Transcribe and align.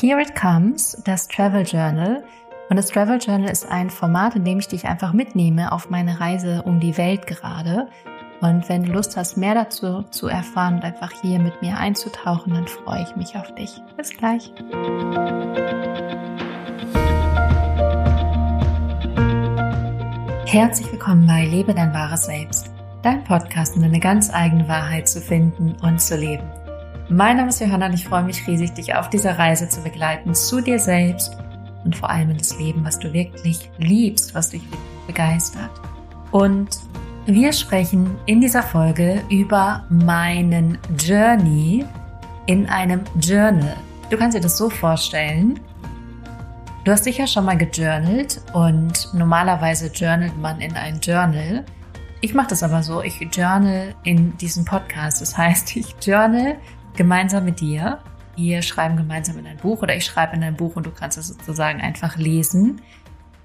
Here 0.00 0.20
It 0.20 0.34
Comes, 0.34 1.00
das 1.04 1.28
Travel 1.28 1.62
Journal. 1.62 2.24
Und 2.68 2.76
das 2.76 2.88
Travel 2.88 3.20
Journal 3.20 3.48
ist 3.48 3.70
ein 3.70 3.90
Format, 3.90 4.34
in 4.34 4.44
dem 4.44 4.58
ich 4.58 4.66
dich 4.66 4.86
einfach 4.86 5.12
mitnehme 5.12 5.70
auf 5.70 5.88
meine 5.88 6.18
Reise 6.18 6.62
um 6.64 6.80
die 6.80 6.98
Welt 6.98 7.28
gerade. 7.28 7.86
Und 8.40 8.68
wenn 8.68 8.82
du 8.82 8.92
Lust 8.92 9.16
hast, 9.16 9.36
mehr 9.36 9.54
dazu 9.54 10.02
zu 10.10 10.26
erfahren 10.26 10.74
und 10.74 10.84
einfach 10.84 11.12
hier 11.22 11.38
mit 11.38 11.62
mir 11.62 11.78
einzutauchen, 11.78 12.54
dann 12.54 12.66
freue 12.66 13.04
ich 13.04 13.14
mich 13.14 13.36
auf 13.36 13.54
dich. 13.54 13.80
Bis 13.96 14.10
gleich. 14.10 14.52
Herzlich 20.46 20.90
willkommen 20.90 21.24
bei 21.28 21.46
Lebe 21.46 21.72
dein 21.72 21.94
wahres 21.94 22.24
Selbst, 22.24 22.72
dein 23.02 23.22
Podcast, 23.22 23.76
um 23.76 23.82
deine 23.82 24.00
ganz 24.00 24.34
eigene 24.34 24.66
Wahrheit 24.66 25.08
zu 25.08 25.20
finden 25.20 25.76
und 25.82 26.00
zu 26.00 26.16
leben. 26.16 26.50
Mein 27.08 27.36
Name 27.36 27.50
ist 27.50 27.60
Johanna 27.60 27.86
und 27.86 27.94
ich 27.94 28.06
freue 28.06 28.22
mich 28.22 28.46
riesig, 28.46 28.72
dich 28.72 28.94
auf 28.94 29.10
dieser 29.10 29.38
Reise 29.38 29.68
zu 29.68 29.82
begleiten 29.82 30.34
zu 30.34 30.62
dir 30.62 30.78
selbst 30.78 31.36
und 31.84 31.94
vor 31.94 32.08
allem 32.08 32.30
in 32.30 32.38
das 32.38 32.58
Leben, 32.58 32.84
was 32.84 32.98
du 32.98 33.12
wirklich 33.12 33.70
liebst, 33.78 34.34
was 34.34 34.50
dich 34.50 34.62
wirklich 34.62 35.06
begeistert. 35.06 35.70
Und 36.30 36.68
wir 37.26 37.52
sprechen 37.52 38.16
in 38.24 38.40
dieser 38.40 38.62
Folge 38.62 39.22
über 39.28 39.84
meinen 39.90 40.78
Journey 40.98 41.84
in 42.46 42.66
einem 42.68 43.02
Journal. 43.20 43.76
Du 44.08 44.16
kannst 44.16 44.36
dir 44.36 44.40
das 44.40 44.56
so 44.56 44.70
vorstellen, 44.70 45.60
Du 46.84 46.92
hast 46.92 47.04
sicher 47.04 47.26
schon 47.26 47.46
mal 47.46 47.56
gejournalt 47.56 48.42
und 48.52 49.08
normalerweise 49.14 49.86
journalt 49.86 50.36
man 50.36 50.60
in 50.60 50.76
ein 50.76 51.00
Journal. 51.00 51.64
Ich 52.20 52.34
mache 52.34 52.48
das 52.48 52.62
aber 52.62 52.82
so, 52.82 53.00
ich 53.00 53.18
journal 53.34 53.94
in 54.02 54.36
diesem 54.36 54.66
Podcast. 54.66 55.22
Das 55.22 55.34
heißt, 55.38 55.76
ich 55.76 55.96
journal 56.02 56.56
gemeinsam 56.96 57.44
mit 57.44 57.60
dir. 57.60 58.00
Wir 58.36 58.62
schreiben 58.62 58.96
gemeinsam 58.96 59.38
in 59.38 59.46
ein 59.46 59.58
Buch 59.58 59.82
oder 59.82 59.96
ich 59.96 60.04
schreibe 60.04 60.36
in 60.36 60.42
ein 60.42 60.56
Buch 60.56 60.76
und 60.76 60.86
du 60.86 60.90
kannst 60.90 61.18
es 61.18 61.28
sozusagen 61.28 61.80
einfach 61.80 62.16
lesen. 62.16 62.80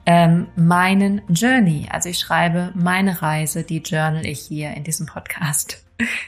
Ähm, 0.06 0.48
meinen 0.56 1.22
Journey. 1.30 1.88
Also 1.92 2.10
ich 2.10 2.20
schreibe 2.20 2.72
meine 2.74 3.22
Reise, 3.22 3.64
die 3.64 3.80
journal 3.80 4.26
ich 4.26 4.40
hier 4.40 4.74
in 4.74 4.84
diesem 4.84 5.06
Podcast. 5.06 5.86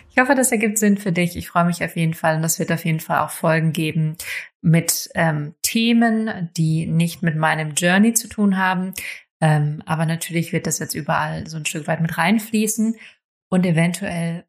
Ich 0.10 0.18
hoffe, 0.20 0.36
das 0.36 0.52
ergibt 0.52 0.78
Sinn 0.78 0.98
für 0.98 1.12
dich. 1.12 1.38
Ich 1.38 1.48
freue 1.48 1.66
mich 1.66 1.84
auf 1.84 1.96
jeden 1.96 2.14
Fall 2.14 2.36
und 2.36 2.44
es 2.44 2.60
wird 2.60 2.72
auf 2.72 2.84
jeden 2.86 3.00
Fall 3.00 3.20
auch 3.20 3.30
Folgen 3.30 3.72
geben 3.72 4.18
mit 4.62 5.10
ähm, 5.16 5.56
Themen, 5.62 6.50
die 6.58 6.86
nicht 6.86 7.24
mit 7.24 7.36
meinem 7.36 7.74
Journey 7.74 8.14
zu 8.14 8.28
tun 8.28 8.58
haben. 8.58 8.94
Ähm, 9.40 9.82
aber 9.86 10.06
natürlich 10.06 10.54
wird 10.54 10.68
das 10.68 10.80
jetzt 10.80 10.94
überall 10.94 11.48
so 11.48 11.58
ein 11.58 11.66
Stück 11.66 11.88
weit 11.88 12.02
mit 12.02 12.18
reinfließen 12.18 12.96
und 13.50 13.66
eventuell 13.66 14.46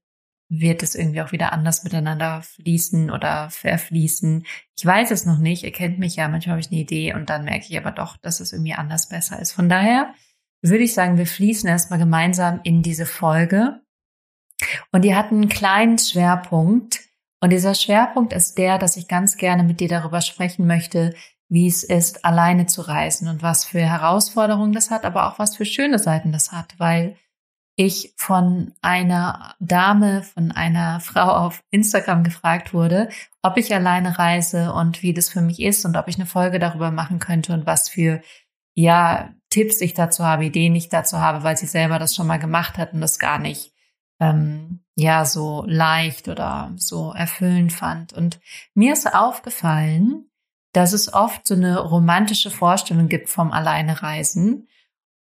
wird 0.54 0.82
es 0.82 0.94
irgendwie 0.94 1.22
auch 1.22 1.32
wieder 1.32 1.52
anders 1.54 1.82
miteinander 1.82 2.42
fließen 2.42 3.10
oder 3.10 3.48
verfließen. 3.48 4.44
Ich 4.76 4.84
weiß 4.84 5.10
es 5.10 5.24
noch 5.24 5.38
nicht. 5.38 5.64
Ihr 5.64 5.72
kennt 5.72 5.98
mich 5.98 6.16
ja. 6.16 6.28
Manchmal 6.28 6.52
habe 6.52 6.60
ich 6.60 6.70
eine 6.70 6.80
Idee 6.80 7.14
und 7.14 7.30
dann 7.30 7.44
merke 7.44 7.66
ich 7.70 7.78
aber 7.78 7.90
doch, 7.90 8.18
dass 8.18 8.40
es 8.40 8.52
irgendwie 8.52 8.74
anders 8.74 9.08
besser 9.08 9.40
ist. 9.40 9.52
Von 9.52 9.70
daher 9.70 10.12
würde 10.60 10.84
ich 10.84 10.92
sagen, 10.92 11.16
wir 11.16 11.26
fließen 11.26 11.68
erstmal 11.68 11.98
gemeinsam 11.98 12.60
in 12.64 12.82
diese 12.82 13.06
Folge 13.06 13.80
und 14.92 15.02
die 15.06 15.14
hatten 15.14 15.36
einen 15.36 15.48
kleinen 15.48 15.98
Schwerpunkt. 15.98 17.00
Und 17.40 17.50
dieser 17.50 17.74
Schwerpunkt 17.74 18.34
ist 18.34 18.58
der, 18.58 18.78
dass 18.78 18.98
ich 18.98 19.08
ganz 19.08 19.38
gerne 19.38 19.64
mit 19.64 19.80
dir 19.80 19.88
darüber 19.88 20.20
sprechen 20.20 20.66
möchte, 20.66 21.14
wie 21.48 21.66
es 21.66 21.82
ist, 21.82 22.26
alleine 22.26 22.66
zu 22.66 22.82
reisen 22.82 23.26
und 23.28 23.42
was 23.42 23.64
für 23.64 23.80
Herausforderungen 23.80 24.72
das 24.72 24.90
hat, 24.90 25.04
aber 25.04 25.28
auch 25.28 25.38
was 25.38 25.56
für 25.56 25.64
schöne 25.64 25.98
Seiten 25.98 26.30
das 26.30 26.52
hat, 26.52 26.74
weil 26.78 27.16
ich 27.76 28.14
von 28.16 28.72
einer 28.82 29.54
Dame, 29.60 30.22
von 30.22 30.52
einer 30.52 31.00
Frau 31.00 31.28
auf 31.28 31.62
Instagram 31.70 32.24
gefragt 32.24 32.74
wurde, 32.74 33.08
ob 33.42 33.56
ich 33.56 33.74
alleine 33.74 34.18
reise 34.18 34.72
und 34.72 35.02
wie 35.02 35.14
das 35.14 35.28
für 35.28 35.40
mich 35.40 35.60
ist 35.60 35.84
und 35.84 35.96
ob 35.96 36.08
ich 36.08 36.16
eine 36.16 36.26
Folge 36.26 36.58
darüber 36.58 36.90
machen 36.90 37.18
könnte 37.18 37.52
und 37.52 37.66
was 37.66 37.88
für, 37.88 38.22
ja, 38.74 39.34
Tipps 39.50 39.80
ich 39.82 39.92
dazu 39.94 40.24
habe, 40.24 40.46
Ideen 40.46 40.74
ich 40.74 40.88
dazu 40.88 41.18
habe, 41.18 41.42
weil 41.44 41.56
sie 41.56 41.66
selber 41.66 41.98
das 41.98 42.14
schon 42.14 42.26
mal 42.26 42.38
gemacht 42.38 42.78
hat 42.78 42.94
und 42.94 43.02
das 43.02 43.18
gar 43.18 43.38
nicht 43.38 43.72
ähm, 44.20 44.80
ja 44.94 45.24
so 45.24 45.64
leicht 45.66 46.28
oder 46.28 46.72
so 46.76 47.12
erfüllend 47.12 47.72
fand. 47.72 48.12
Und 48.12 48.40
mir 48.74 48.92
ist 48.92 49.12
aufgefallen, 49.12 50.30
dass 50.72 50.92
es 50.92 51.12
oft 51.12 51.46
so 51.46 51.54
eine 51.54 51.78
romantische 51.78 52.50
Vorstellung 52.50 53.08
gibt 53.08 53.28
vom 53.28 53.52
Alleinereisen. 53.52 54.68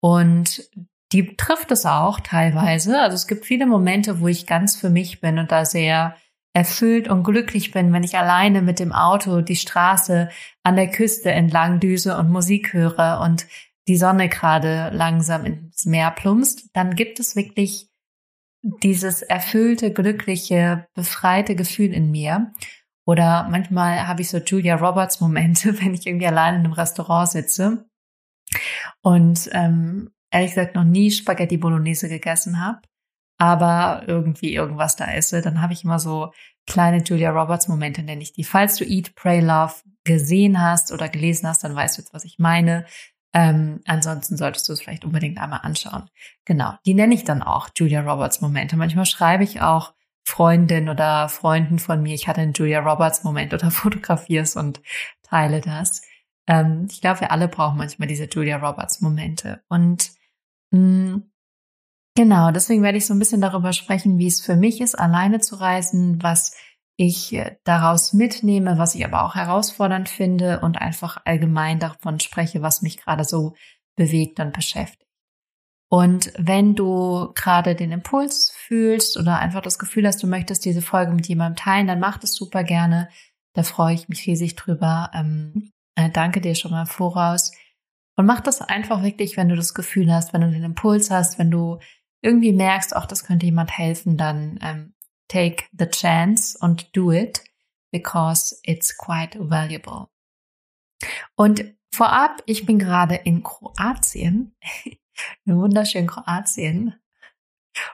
Und 0.01 0.69
die 1.11 1.35
trifft 1.35 1.71
es 1.71 1.85
auch 1.85 2.19
teilweise. 2.19 3.01
Also 3.01 3.15
es 3.15 3.27
gibt 3.27 3.45
viele 3.45 3.65
Momente, 3.65 4.19
wo 4.19 4.27
ich 4.27 4.45
ganz 4.45 4.75
für 4.75 4.89
mich 4.89 5.21
bin 5.21 5.39
und 5.39 5.51
da 5.51 5.65
sehr 5.65 6.15
erfüllt 6.53 7.07
und 7.07 7.23
glücklich 7.23 7.71
bin, 7.71 7.93
wenn 7.93 8.03
ich 8.03 8.17
alleine 8.17 8.61
mit 8.61 8.79
dem 8.79 8.91
Auto 8.91 9.41
die 9.41 9.55
Straße 9.55 10.29
an 10.63 10.75
der 10.75 10.89
Küste 10.89 11.31
entlang 11.31 11.79
düse 11.79 12.17
und 12.17 12.29
Musik 12.29 12.73
höre 12.73 13.21
und 13.23 13.47
die 13.87 13.97
Sonne 13.97 14.29
gerade 14.29 14.89
langsam 14.93 15.45
ins 15.45 15.85
Meer 15.85 16.11
plumpst, 16.11 16.69
dann 16.73 16.95
gibt 16.95 17.19
es 17.19 17.35
wirklich 17.35 17.89
dieses 18.61 19.21
erfüllte, 19.21 19.93
glückliche, 19.93 20.87
befreite 20.93 21.55
Gefühl 21.55 21.93
in 21.93 22.11
mir. 22.11 22.51
Oder 23.05 23.47
manchmal 23.49 24.07
habe 24.07 24.21
ich 24.21 24.29
so 24.29 24.37
Julia 24.37 24.75
Roberts 24.75 25.21
Momente, 25.21 25.81
wenn 25.81 25.93
ich 25.93 26.05
irgendwie 26.05 26.27
allein 26.27 26.55
in 26.55 26.65
einem 26.65 26.73
Restaurant 26.73 27.29
sitze 27.29 27.85
und 29.01 29.49
ähm, 29.53 30.11
ehrlich 30.31 30.51
gesagt 30.51 30.75
noch 30.75 30.83
nie 30.83 31.11
Spaghetti 31.11 31.57
Bolognese 31.57 32.09
gegessen 32.09 32.61
habe, 32.61 32.81
aber 33.37 34.03
irgendwie 34.07 34.53
irgendwas 34.53 34.95
da 34.95 35.05
esse, 35.05 35.41
dann 35.41 35.61
habe 35.61 35.73
ich 35.73 35.83
immer 35.83 35.99
so 35.99 36.31
kleine 36.67 37.03
Julia 37.03 37.31
Roberts 37.31 37.67
Momente, 37.67 38.03
nenne 38.03 38.21
ich 38.21 38.33
die. 38.33 38.43
Falls 38.43 38.75
du 38.75 38.85
Eat, 38.85 39.15
Pray, 39.15 39.39
Love 39.39 39.73
gesehen 40.03 40.61
hast 40.61 40.91
oder 40.91 41.09
gelesen 41.09 41.47
hast, 41.47 41.63
dann 41.63 41.75
weißt 41.75 41.97
du 41.97 42.01
jetzt, 42.01 42.13
was 42.13 42.25
ich 42.25 42.37
meine. 42.37 42.85
Ähm, 43.33 43.81
ansonsten 43.85 44.37
solltest 44.37 44.67
du 44.67 44.73
es 44.73 44.81
vielleicht 44.81 45.05
unbedingt 45.05 45.39
einmal 45.39 45.61
anschauen. 45.63 46.09
Genau, 46.45 46.73
die 46.85 46.93
nenne 46.93 47.13
ich 47.13 47.23
dann 47.23 47.43
auch 47.43 47.69
Julia 47.75 48.01
Roberts 48.01 48.41
Momente. 48.41 48.75
Manchmal 48.75 49.05
schreibe 49.05 49.43
ich 49.43 49.61
auch 49.61 49.93
Freundin 50.25 50.89
oder 50.89 51.29
Freunden 51.29 51.79
von 51.79 52.01
mir, 52.01 52.13
ich 52.13 52.27
hatte 52.27 52.41
einen 52.41 52.53
Julia 52.53 52.79
Roberts 52.79 53.23
Moment 53.23 53.53
oder 53.53 53.71
fotografiere 53.71 54.43
es 54.43 54.55
und 54.55 54.81
teile 55.23 55.61
das. 55.61 56.01
Ähm, 56.47 56.87
ich 56.89 57.01
glaube, 57.01 57.21
wir 57.21 57.31
alle 57.31 57.47
brauchen 57.47 57.77
manchmal 57.77 58.07
diese 58.07 58.25
Julia 58.25 58.57
Roberts 58.57 59.01
Momente. 59.01 59.61
Und 59.69 60.11
genau, 60.71 62.51
deswegen 62.51 62.83
werde 62.83 62.97
ich 62.97 63.05
so 63.05 63.13
ein 63.13 63.19
bisschen 63.19 63.41
darüber 63.41 63.73
sprechen, 63.73 64.17
wie 64.17 64.27
es 64.27 64.41
für 64.41 64.55
mich 64.55 64.81
ist, 64.81 64.95
alleine 64.95 65.39
zu 65.39 65.55
reisen, 65.55 66.21
was 66.21 66.55
ich 66.95 67.33
äh, 67.33 67.55
daraus 67.63 68.13
mitnehme, 68.13 68.77
was 68.77 68.93
ich 68.93 69.05
aber 69.05 69.23
auch 69.23 69.35
herausfordernd 69.35 70.09
finde 70.09 70.59
und 70.59 70.81
einfach 70.81 71.21
allgemein 71.25 71.79
davon 71.79 72.19
spreche, 72.19 72.61
was 72.61 72.81
mich 72.81 72.97
gerade 72.97 73.23
so 73.23 73.55
bewegt 73.95 74.39
und 74.39 74.53
beschäftigt. 74.53 75.09
Und 75.89 76.31
wenn 76.37 76.75
du 76.75 77.31
gerade 77.33 77.73
den 77.73 77.91
Impuls 77.91 78.51
fühlst 78.55 79.17
oder 79.17 79.39
einfach 79.39 79.61
das 79.61 79.79
Gefühl 79.79 80.05
hast, 80.05 80.21
du 80.21 80.27
möchtest 80.27 80.63
diese 80.65 80.83
Folge 80.83 81.13
mit 81.13 81.27
jemandem 81.27 81.55
teilen, 81.55 81.87
dann 81.87 81.99
mach 81.99 82.17
das 82.19 82.35
super 82.35 82.63
gerne. 82.63 83.09
Da 83.53 83.63
freue 83.63 83.95
ich 83.95 84.07
mich 84.07 84.27
riesig 84.27 84.55
drüber. 84.55 85.09
Ähm, 85.15 85.71
äh, 85.95 86.09
danke 86.11 86.41
dir 86.41 86.53
schon 86.53 86.71
mal 86.71 86.85
voraus. 86.85 87.51
Und 88.19 88.25
mach 88.25 88.41
das 88.41 88.59
einfach 88.59 89.01
wirklich, 89.01 89.37
wenn 89.37 89.47
du 89.47 89.55
das 89.55 89.73
Gefühl 89.73 90.13
hast, 90.13 90.33
wenn 90.33 90.41
du 90.41 90.51
den 90.51 90.65
Impuls 90.65 91.09
hast, 91.09 91.39
wenn 91.39 91.49
du 91.49 91.79
irgendwie 92.21 92.51
merkst, 92.51 92.93
auch 92.93 93.05
das 93.05 93.23
könnte 93.23 93.45
jemand 93.45 93.71
helfen, 93.77 94.17
dann 94.17 94.59
ähm, 94.61 94.93
take 95.29 95.63
the 95.71 95.85
chance 95.85 96.57
und 96.59 96.93
do 96.97 97.13
it 97.13 97.41
because 97.93 98.59
it's 98.63 98.97
quite 98.97 99.39
valuable. 99.49 100.09
Und 101.37 101.63
vorab, 101.93 102.43
ich 102.45 102.65
bin 102.65 102.77
gerade 102.77 103.15
in 103.15 103.41
Kroatien, 103.41 104.53
in 105.45 105.55
wunderschönen 105.55 106.07
Kroatien, 106.07 106.95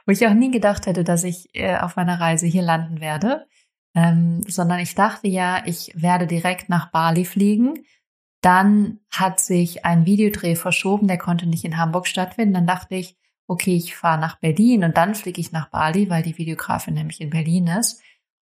wo 0.06 0.10
ich 0.10 0.26
auch 0.26 0.34
nie 0.34 0.50
gedacht 0.50 0.86
hätte, 0.86 1.04
dass 1.04 1.22
ich 1.22 1.54
äh, 1.54 1.78
auf 1.78 1.94
meiner 1.94 2.18
Reise 2.18 2.48
hier 2.48 2.62
landen 2.62 3.00
werde, 3.00 3.46
ähm, 3.94 4.42
sondern 4.48 4.80
ich 4.80 4.96
dachte 4.96 5.28
ja, 5.28 5.64
ich 5.66 5.92
werde 5.94 6.26
direkt 6.26 6.68
nach 6.68 6.90
Bali 6.90 7.24
fliegen. 7.24 7.86
Dann 8.40 9.00
hat 9.10 9.40
sich 9.40 9.84
ein 9.84 10.06
Videodreh 10.06 10.54
verschoben, 10.54 11.08
der 11.08 11.18
konnte 11.18 11.46
nicht 11.46 11.64
in 11.64 11.78
Hamburg 11.78 12.06
stattfinden. 12.06 12.54
Dann 12.54 12.66
dachte 12.66 12.94
ich, 12.94 13.16
okay, 13.48 13.76
ich 13.76 13.96
fahre 13.96 14.20
nach 14.20 14.36
Berlin 14.36 14.84
und 14.84 14.96
dann 14.96 15.14
fliege 15.14 15.40
ich 15.40 15.52
nach 15.52 15.70
Bali, 15.70 16.10
weil 16.10 16.22
die 16.22 16.36
Videografin 16.38 16.94
nämlich 16.94 17.20
in 17.20 17.30
Berlin 17.30 17.68
ist. 17.68 18.02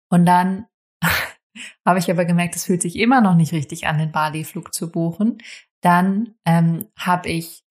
Und 0.09 0.25
dann 0.25 0.65
habe 1.85 1.99
ich 1.99 2.09
aber 2.09 2.25
gemerkt, 2.25 2.55
es 2.55 2.65
fühlt 2.65 2.81
sich 2.81 2.97
immer 2.97 3.21
noch 3.21 3.35
nicht 3.35 3.53
richtig 3.53 3.87
an, 3.87 3.97
den 3.97 4.11
Bali-Flug 4.11 4.73
zu 4.73 4.91
buchen. 4.91 5.39
Dann 5.81 6.35
ähm, 6.45 6.87
habe 6.97 7.29
ich 7.29 7.63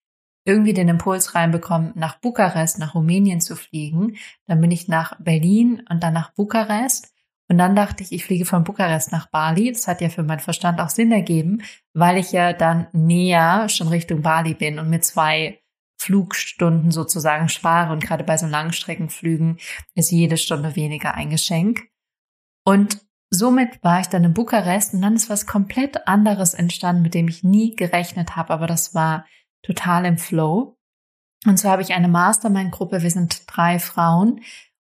irgendwie 0.44 0.74
den 0.74 0.88
Impuls 0.88 1.34
reinbekommen, 1.34 1.92
nach 1.94 2.18
Bukarest, 2.18 2.78
nach 2.78 2.94
Rumänien 2.94 3.40
zu 3.40 3.56
fliegen. 3.56 4.16
Dann 4.46 4.60
bin 4.60 4.70
ich 4.70 4.88
nach 4.88 5.18
Berlin 5.20 5.82
und 5.88 6.02
dann 6.02 6.14
nach 6.14 6.32
Bukarest. 6.32 7.11
Und 7.52 7.58
dann 7.58 7.76
dachte 7.76 8.02
ich, 8.02 8.12
ich 8.12 8.24
fliege 8.24 8.46
von 8.46 8.64
Bukarest 8.64 9.12
nach 9.12 9.26
Bali. 9.26 9.70
Das 9.70 9.86
hat 9.86 10.00
ja 10.00 10.08
für 10.08 10.22
meinen 10.22 10.40
Verstand 10.40 10.80
auch 10.80 10.88
Sinn 10.88 11.12
ergeben, 11.12 11.60
weil 11.92 12.16
ich 12.16 12.32
ja 12.32 12.54
dann 12.54 12.86
näher 12.94 13.68
schon 13.68 13.88
Richtung 13.88 14.22
Bali 14.22 14.54
bin 14.54 14.78
und 14.78 14.88
mit 14.88 15.04
zwei 15.04 15.60
Flugstunden 16.00 16.90
sozusagen 16.90 17.50
spare. 17.50 17.92
Und 17.92 18.02
gerade 18.02 18.24
bei 18.24 18.38
so 18.38 18.46
Langstreckenflügen 18.46 19.58
ist 19.94 20.10
jede 20.10 20.38
Stunde 20.38 20.76
weniger 20.76 21.12
ein 21.12 21.28
Geschenk. 21.28 21.82
Und 22.64 23.02
somit 23.28 23.84
war 23.84 24.00
ich 24.00 24.06
dann 24.06 24.24
in 24.24 24.32
Bukarest 24.32 24.94
und 24.94 25.02
dann 25.02 25.16
ist 25.16 25.28
was 25.28 25.46
komplett 25.46 26.08
anderes 26.08 26.54
entstanden, 26.54 27.02
mit 27.02 27.12
dem 27.12 27.28
ich 27.28 27.44
nie 27.44 27.76
gerechnet 27.76 28.34
habe, 28.34 28.54
aber 28.54 28.66
das 28.66 28.94
war 28.94 29.26
total 29.60 30.06
im 30.06 30.16
Flow. 30.16 30.78
Und 31.44 31.58
so 31.58 31.68
habe 31.68 31.82
ich 31.82 31.92
eine 31.92 32.08
Mastermind-Gruppe, 32.08 33.02
wir 33.02 33.10
sind 33.10 33.42
drei 33.46 33.78
Frauen 33.78 34.40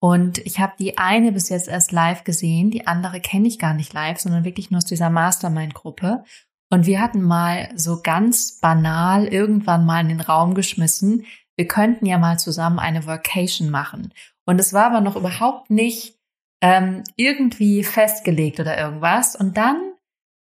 und 0.03 0.39
ich 0.39 0.59
habe 0.59 0.73
die 0.79 0.97
eine 0.97 1.31
bis 1.31 1.49
jetzt 1.49 1.67
erst 1.67 1.91
live 1.91 2.23
gesehen, 2.23 2.71
die 2.71 2.87
andere 2.87 3.21
kenne 3.21 3.47
ich 3.47 3.59
gar 3.59 3.75
nicht 3.75 3.93
live, 3.93 4.19
sondern 4.19 4.43
wirklich 4.43 4.71
nur 4.71 4.79
aus 4.79 4.85
dieser 4.85 5.11
Mastermind-Gruppe. 5.11 6.23
Und 6.71 6.87
wir 6.87 6.99
hatten 6.99 7.21
mal 7.21 7.69
so 7.75 8.01
ganz 8.01 8.59
banal 8.59 9.27
irgendwann 9.27 9.85
mal 9.85 10.01
in 10.01 10.09
den 10.09 10.21
Raum 10.21 10.55
geschmissen, 10.55 11.25
wir 11.55 11.67
könnten 11.67 12.07
ja 12.07 12.17
mal 12.17 12.39
zusammen 12.39 12.79
eine 12.79 13.05
Vacation 13.05 13.69
machen. 13.69 14.11
Und 14.45 14.59
es 14.59 14.73
war 14.73 14.85
aber 14.85 15.01
noch 15.01 15.15
überhaupt 15.15 15.69
nicht 15.69 16.17
ähm, 16.61 17.03
irgendwie 17.15 17.83
festgelegt 17.83 18.59
oder 18.59 18.79
irgendwas. 18.79 19.35
Und 19.35 19.57
dann 19.57 19.93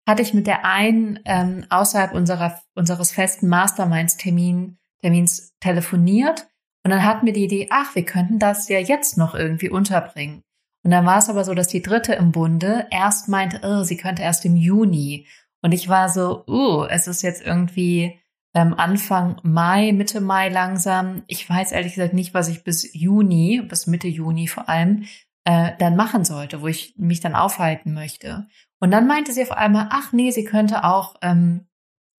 hatte 0.08 0.24
ich 0.24 0.34
mit 0.34 0.48
der 0.48 0.66
einen 0.66 1.20
ähm, 1.26 1.66
außerhalb 1.70 2.14
unserer, 2.14 2.60
unseres 2.74 3.12
festen 3.12 3.48
Masterminds-Termin, 3.48 4.80
Termins 5.02 5.54
telefoniert. 5.60 6.48
Und 6.86 6.92
dann 6.92 7.04
hatten 7.04 7.26
wir 7.26 7.34
die 7.34 7.46
Idee, 7.46 7.68
ach, 7.72 7.96
wir 7.96 8.06
könnten 8.06 8.38
das 8.38 8.70
ja 8.70 8.78
jetzt 8.78 9.18
noch 9.18 9.34
irgendwie 9.34 9.72
unterbringen. 9.72 10.44
Und 10.84 10.92
dann 10.92 11.04
war 11.04 11.18
es 11.18 11.30
aber 11.30 11.44
so, 11.44 11.56
dass 11.56 11.68
die 11.68 11.82
dritte 11.82 12.14
im 12.14 12.32
Bunde 12.32 12.86
erst 12.92 13.28
meinte, 13.28 13.62
oh, 13.64 13.82
sie 13.82 13.98
könnte 13.98 14.22
erst 14.22 14.46
im 14.46 14.56
Juni. 14.56 15.26
Und 15.64 15.72
ich 15.72 15.90
war 15.90 16.10
so, 16.10 16.46
uh, 16.48 16.86
es 16.86 17.08
ist 17.08 17.24
jetzt 17.24 17.44
irgendwie 17.44 18.22
ähm, 18.54 18.76
Anfang 18.76 19.38
Mai, 19.42 19.94
Mitte 19.94 20.22
Mai 20.22 20.50
langsam. 20.50 21.24
Ich 21.26 21.50
weiß 21.50 21.72
ehrlich 21.72 21.96
gesagt 21.96 22.14
nicht, 22.14 22.36
was 22.36 22.50
ich 22.50 22.64
bis 22.64 22.94
Juni, 22.94 23.64
bis 23.68 23.88
Mitte 23.88 24.08
Juni 24.08 24.48
vor 24.48 24.70
allem, 24.70 25.06
äh, 25.44 25.72
dann 25.80 25.96
machen 25.96 26.24
sollte, 26.24 26.62
wo 26.62 26.68
ich 26.68 26.94
mich 26.98 27.20
dann 27.20 27.34
aufhalten 27.34 27.96
möchte. 27.96 28.46
Und 28.80 28.92
dann 28.92 29.08
meinte 29.08 29.34
sie 29.34 29.42
auf 29.42 29.52
einmal, 29.52 29.90
ach 29.90 30.14
nee, 30.14 30.30
sie 30.30 30.44
könnte 30.44 30.84
auch 30.84 31.16
ähm, 31.24 31.66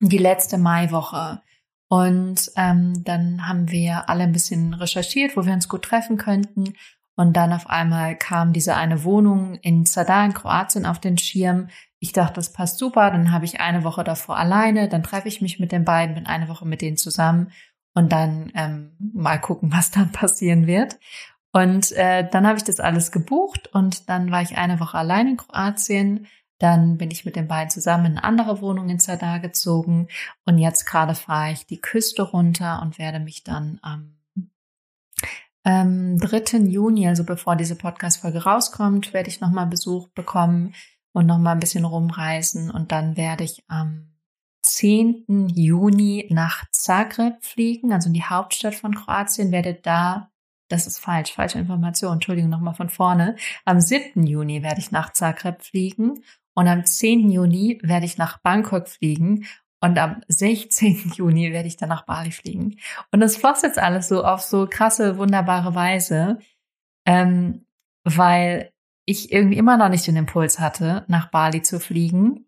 die 0.00 0.18
letzte 0.18 0.58
Maiwoche. 0.58 1.40
Und 1.88 2.50
ähm, 2.56 3.04
dann 3.04 3.48
haben 3.48 3.70
wir 3.70 4.08
alle 4.08 4.24
ein 4.24 4.32
bisschen 4.32 4.74
recherchiert, 4.74 5.36
wo 5.36 5.46
wir 5.46 5.52
uns 5.52 5.68
gut 5.68 5.82
treffen 5.82 6.16
könnten. 6.16 6.74
Und 7.14 7.34
dann 7.34 7.52
auf 7.52 7.70
einmal 7.70 8.16
kam 8.16 8.52
diese 8.52 8.74
eine 8.74 9.04
Wohnung 9.04 9.54
in 9.62 9.86
Zadar 9.86 10.24
in 10.24 10.34
Kroatien 10.34 10.84
auf 10.84 11.00
den 11.00 11.16
Schirm. 11.16 11.68
Ich 11.98 12.12
dachte, 12.12 12.34
das 12.34 12.52
passt 12.52 12.78
super. 12.78 13.10
Dann 13.10 13.32
habe 13.32 13.44
ich 13.44 13.60
eine 13.60 13.84
Woche 13.84 14.04
davor 14.04 14.36
alleine. 14.36 14.88
Dann 14.88 15.02
treffe 15.02 15.28
ich 15.28 15.40
mich 15.40 15.58
mit 15.58 15.72
den 15.72 15.84
beiden, 15.84 16.14
bin 16.14 16.26
eine 16.26 16.48
Woche 16.48 16.66
mit 16.66 16.82
denen 16.82 16.96
zusammen 16.96 17.52
und 17.94 18.12
dann 18.12 18.52
ähm, 18.54 18.92
mal 19.14 19.40
gucken, 19.40 19.72
was 19.72 19.90
dann 19.90 20.12
passieren 20.12 20.66
wird. 20.66 20.98
Und 21.52 21.92
äh, 21.92 22.28
dann 22.30 22.46
habe 22.46 22.58
ich 22.58 22.64
das 22.64 22.80
alles 22.80 23.10
gebucht 23.10 23.70
und 23.72 24.10
dann 24.10 24.30
war 24.30 24.42
ich 24.42 24.58
eine 24.58 24.78
Woche 24.78 24.98
allein 24.98 25.28
in 25.28 25.36
Kroatien. 25.38 26.26
Dann 26.58 26.96
bin 26.96 27.10
ich 27.10 27.24
mit 27.24 27.36
den 27.36 27.48
beiden 27.48 27.70
zusammen 27.70 28.06
in 28.06 28.12
eine 28.12 28.24
andere 28.24 28.60
Wohnung 28.60 28.88
in 28.88 28.98
Zadar 28.98 29.40
gezogen 29.40 30.08
und 30.44 30.58
jetzt 30.58 30.86
gerade 30.86 31.14
fahre 31.14 31.52
ich 31.52 31.66
die 31.66 31.80
Küste 31.80 32.22
runter 32.22 32.80
und 32.82 32.98
werde 32.98 33.20
mich 33.20 33.44
dann 33.44 33.78
am 33.82 34.16
ähm, 35.64 36.18
3. 36.18 36.58
Juni, 36.58 37.08
also 37.08 37.24
bevor 37.24 37.56
diese 37.56 37.76
Podcast-Folge 37.76 38.44
rauskommt, 38.44 39.12
werde 39.12 39.28
ich 39.28 39.40
nochmal 39.40 39.66
Besuch 39.66 40.08
bekommen 40.08 40.74
und 41.12 41.26
nochmal 41.26 41.54
ein 41.54 41.60
bisschen 41.60 41.84
rumreisen 41.84 42.70
und 42.70 42.92
dann 42.92 43.16
werde 43.16 43.44
ich 43.44 43.64
am 43.68 44.12
10. 44.62 45.48
Juni 45.54 46.26
nach 46.30 46.64
Zagreb 46.72 47.44
fliegen, 47.44 47.92
also 47.92 48.08
in 48.08 48.14
die 48.14 48.24
Hauptstadt 48.24 48.74
von 48.74 48.94
Kroatien, 48.94 49.52
werde 49.52 49.74
da 49.74 50.30
das 50.68 50.86
ist 50.86 50.98
falsch, 50.98 51.32
falsche 51.32 51.58
Information, 51.58 52.14
Entschuldigung, 52.14 52.50
nochmal 52.50 52.74
von 52.74 52.88
vorne. 52.88 53.36
Am 53.64 53.80
7. 53.80 54.26
Juni 54.26 54.62
werde 54.62 54.80
ich 54.80 54.90
nach 54.90 55.12
Zagreb 55.12 55.62
fliegen 55.62 56.24
und 56.56 56.68
am 56.68 56.84
10. 56.84 57.30
Juni 57.30 57.78
werde 57.82 58.06
ich 58.06 58.16
nach 58.16 58.38
Bangkok 58.38 58.88
fliegen 58.88 59.46
und 59.80 59.98
am 59.98 60.22
16. 60.26 61.12
Juni 61.14 61.52
werde 61.52 61.68
ich 61.68 61.76
dann 61.76 61.90
nach 61.90 62.06
Bali 62.06 62.32
fliegen. 62.32 62.78
Und 63.12 63.20
das 63.20 63.36
floss 63.36 63.62
jetzt 63.62 63.78
alles 63.78 64.08
so 64.08 64.24
auf 64.24 64.40
so 64.40 64.66
krasse, 64.66 65.18
wunderbare 65.18 65.74
Weise, 65.74 66.38
ähm, 67.06 67.66
weil 68.04 68.72
ich 69.04 69.32
irgendwie 69.32 69.58
immer 69.58 69.76
noch 69.76 69.90
nicht 69.90 70.06
den 70.06 70.16
Impuls 70.16 70.58
hatte, 70.58 71.04
nach 71.08 71.30
Bali 71.30 71.62
zu 71.62 71.78
fliegen. 71.78 72.46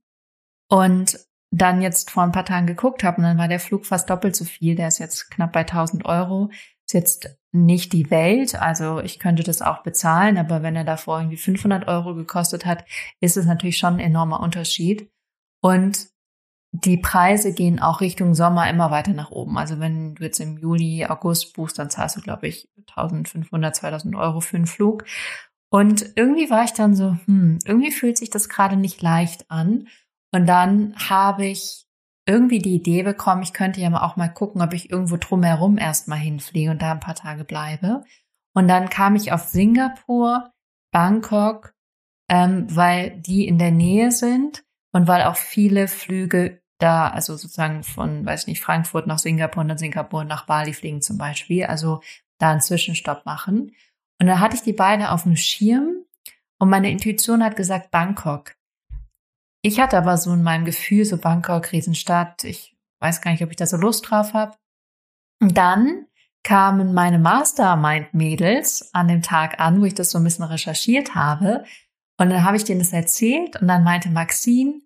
Und 0.70 1.18
dann 1.50 1.80
jetzt 1.80 2.10
vor 2.10 2.22
ein 2.22 2.32
paar 2.32 2.44
Tagen 2.44 2.66
geguckt 2.66 3.04
habe 3.04 3.18
und 3.18 3.22
dann 3.24 3.38
war 3.38 3.48
der 3.48 3.60
Flug 3.60 3.86
fast 3.86 4.10
doppelt 4.10 4.36
so 4.36 4.44
viel. 4.44 4.74
Der 4.74 4.88
ist 4.88 4.98
jetzt 4.98 5.30
knapp 5.30 5.52
bei 5.52 5.60
1000 5.60 6.04
Euro. 6.06 6.50
Ist 6.88 6.94
jetzt 6.94 7.38
nicht 7.52 7.92
die 7.92 8.10
Welt, 8.10 8.54
also 8.54 9.00
ich 9.00 9.18
könnte 9.18 9.42
das 9.42 9.62
auch 9.62 9.82
bezahlen, 9.82 10.38
aber 10.38 10.62
wenn 10.62 10.74
er 10.74 10.84
davor 10.84 11.18
irgendwie 11.18 11.36
500 11.36 11.86
Euro 11.86 12.14
gekostet 12.14 12.64
hat, 12.64 12.84
ist 13.20 13.36
es 13.36 13.46
natürlich 13.46 13.78
schon 13.78 13.94
ein 13.94 14.00
enormer 14.00 14.40
Unterschied. 14.40 15.10
Und 15.60 16.08
die 16.72 16.98
Preise 16.98 17.52
gehen 17.52 17.80
auch 17.80 18.00
Richtung 18.00 18.34
Sommer 18.34 18.68
immer 18.68 18.90
weiter 18.90 19.12
nach 19.12 19.30
oben. 19.30 19.56
Also 19.56 19.80
wenn 19.80 20.14
du 20.14 20.24
jetzt 20.24 20.40
im 20.40 20.58
Juli, 20.58 21.06
August 21.06 21.54
buchst, 21.54 21.78
dann 21.78 21.90
zahlst 21.90 22.16
du, 22.16 22.20
glaube 22.20 22.46
ich, 22.46 22.68
1500, 22.88 23.74
2000 23.74 24.14
Euro 24.16 24.40
für 24.40 24.56
einen 24.56 24.66
Flug. 24.66 25.04
Und 25.70 26.12
irgendwie 26.16 26.50
war 26.50 26.64
ich 26.64 26.72
dann 26.72 26.94
so, 26.94 27.16
hm, 27.26 27.58
irgendwie 27.64 27.90
fühlt 27.92 28.18
sich 28.18 28.30
das 28.30 28.48
gerade 28.48 28.76
nicht 28.76 29.00
leicht 29.02 29.50
an. 29.50 29.88
Und 30.32 30.46
dann 30.46 30.94
habe 30.96 31.46
ich 31.46 31.87
irgendwie 32.28 32.58
die 32.58 32.74
Idee 32.74 33.02
bekommen, 33.02 33.42
ich 33.42 33.54
könnte 33.54 33.80
ja 33.80 34.02
auch 34.02 34.16
mal 34.16 34.28
gucken, 34.28 34.60
ob 34.60 34.74
ich 34.74 34.90
irgendwo 34.90 35.16
drumherum 35.16 35.78
erstmal 35.78 36.18
hinfliege 36.18 36.70
und 36.70 36.82
da 36.82 36.92
ein 36.92 37.00
paar 37.00 37.14
Tage 37.14 37.44
bleibe. 37.44 38.04
Und 38.54 38.68
dann 38.68 38.90
kam 38.90 39.16
ich 39.16 39.32
auf 39.32 39.44
Singapur, 39.44 40.52
Bangkok, 40.92 41.74
ähm, 42.28 42.66
weil 42.68 43.18
die 43.20 43.48
in 43.48 43.58
der 43.58 43.70
Nähe 43.70 44.12
sind 44.12 44.62
und 44.92 45.08
weil 45.08 45.22
auch 45.22 45.36
viele 45.36 45.88
Flüge 45.88 46.60
da, 46.78 47.08
also 47.08 47.36
sozusagen 47.36 47.82
von, 47.82 48.26
weiß 48.26 48.46
nicht, 48.46 48.60
Frankfurt 48.60 49.06
nach 49.06 49.18
Singapur 49.18 49.62
und 49.62 49.68
dann 49.68 49.78
Singapur 49.78 50.24
nach 50.24 50.44
Bali 50.44 50.74
fliegen 50.74 51.00
zum 51.00 51.16
Beispiel, 51.16 51.64
also 51.64 52.02
da 52.38 52.50
einen 52.50 52.60
Zwischenstopp 52.60 53.24
machen. 53.24 53.72
Und 54.20 54.26
dann 54.26 54.40
hatte 54.40 54.54
ich 54.54 54.62
die 54.62 54.74
beide 54.74 55.12
auf 55.12 55.22
dem 55.22 55.36
Schirm 55.36 56.04
und 56.58 56.68
meine 56.68 56.90
Intuition 56.90 57.42
hat 57.42 57.56
gesagt 57.56 57.90
Bangkok. 57.90 58.57
Ich 59.62 59.80
hatte 59.80 59.98
aber 59.98 60.16
so 60.16 60.32
in 60.32 60.42
meinem 60.42 60.64
Gefühl, 60.64 61.04
so 61.04 61.18
Bangkok, 61.18 61.72
Riesenstadt, 61.72 62.44
ich 62.44 62.76
weiß 63.00 63.20
gar 63.20 63.32
nicht, 63.32 63.42
ob 63.42 63.50
ich 63.50 63.56
da 63.56 63.66
so 63.66 63.76
Lust 63.76 64.08
drauf 64.08 64.32
habe. 64.32 64.56
Dann 65.40 66.06
kamen 66.44 66.94
meine 66.94 67.18
Mastermind-Mädels 67.18 68.90
an 68.92 69.08
dem 69.08 69.22
Tag 69.22 69.60
an, 69.60 69.80
wo 69.80 69.84
ich 69.84 69.94
das 69.94 70.10
so 70.10 70.18
ein 70.18 70.24
bisschen 70.24 70.44
recherchiert 70.44 71.14
habe. 71.14 71.64
Und 72.18 72.30
dann 72.30 72.44
habe 72.44 72.56
ich 72.56 72.64
denen 72.64 72.80
das 72.80 72.92
erzählt 72.92 73.60
und 73.60 73.68
dann 73.68 73.84
meinte 73.84 74.10
Maxine, 74.10 74.80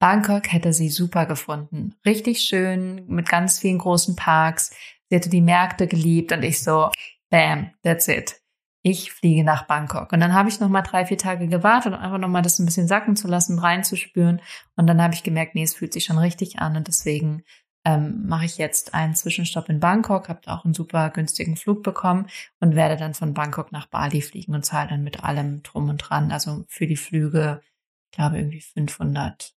Bangkok 0.00 0.52
hätte 0.52 0.72
sie 0.72 0.90
super 0.90 1.26
gefunden. 1.26 1.94
Richtig 2.06 2.40
schön, 2.40 3.04
mit 3.06 3.28
ganz 3.28 3.58
vielen 3.58 3.78
großen 3.78 4.14
Parks. 4.14 4.70
Sie 5.08 5.16
hätte 5.16 5.30
die 5.30 5.40
Märkte 5.40 5.86
geliebt 5.88 6.30
und 6.32 6.42
ich 6.44 6.62
so, 6.62 6.90
bam, 7.30 7.72
that's 7.82 8.06
it 8.06 8.40
ich 8.90 9.12
fliege 9.12 9.44
nach 9.44 9.64
Bangkok. 9.66 10.12
Und 10.12 10.20
dann 10.20 10.34
habe 10.34 10.48
ich 10.48 10.60
noch 10.60 10.68
mal 10.68 10.82
drei, 10.82 11.06
vier 11.06 11.18
Tage 11.18 11.48
gewartet, 11.48 11.94
um 11.94 11.98
einfach 11.98 12.18
noch 12.18 12.28
mal 12.28 12.42
das 12.42 12.58
ein 12.58 12.66
bisschen 12.66 12.88
sacken 12.88 13.16
zu 13.16 13.28
lassen, 13.28 13.58
reinzuspüren. 13.58 14.40
Und 14.76 14.86
dann 14.86 15.02
habe 15.02 15.14
ich 15.14 15.22
gemerkt, 15.22 15.54
nee, 15.54 15.62
es 15.62 15.74
fühlt 15.74 15.92
sich 15.92 16.04
schon 16.04 16.18
richtig 16.18 16.58
an. 16.58 16.76
Und 16.76 16.88
deswegen 16.88 17.42
ähm, 17.84 18.26
mache 18.26 18.44
ich 18.44 18.58
jetzt 18.58 18.94
einen 18.94 19.14
Zwischenstopp 19.14 19.68
in 19.68 19.80
Bangkok, 19.80 20.28
habe 20.28 20.40
auch 20.46 20.64
einen 20.64 20.74
super 20.74 21.10
günstigen 21.10 21.56
Flug 21.56 21.82
bekommen 21.82 22.26
und 22.60 22.76
werde 22.76 22.96
dann 22.96 23.14
von 23.14 23.34
Bangkok 23.34 23.72
nach 23.72 23.86
Bali 23.86 24.22
fliegen 24.22 24.54
und 24.54 24.64
zahle 24.64 24.90
dann 24.90 25.04
mit 25.04 25.24
allem 25.24 25.62
drum 25.62 25.88
und 25.88 25.98
dran. 25.98 26.32
Also 26.32 26.64
für 26.68 26.86
die 26.86 26.96
Flüge, 26.96 27.62
ich 28.10 28.16
glaube 28.16 28.38
irgendwie 28.38 28.60
500 28.60 29.54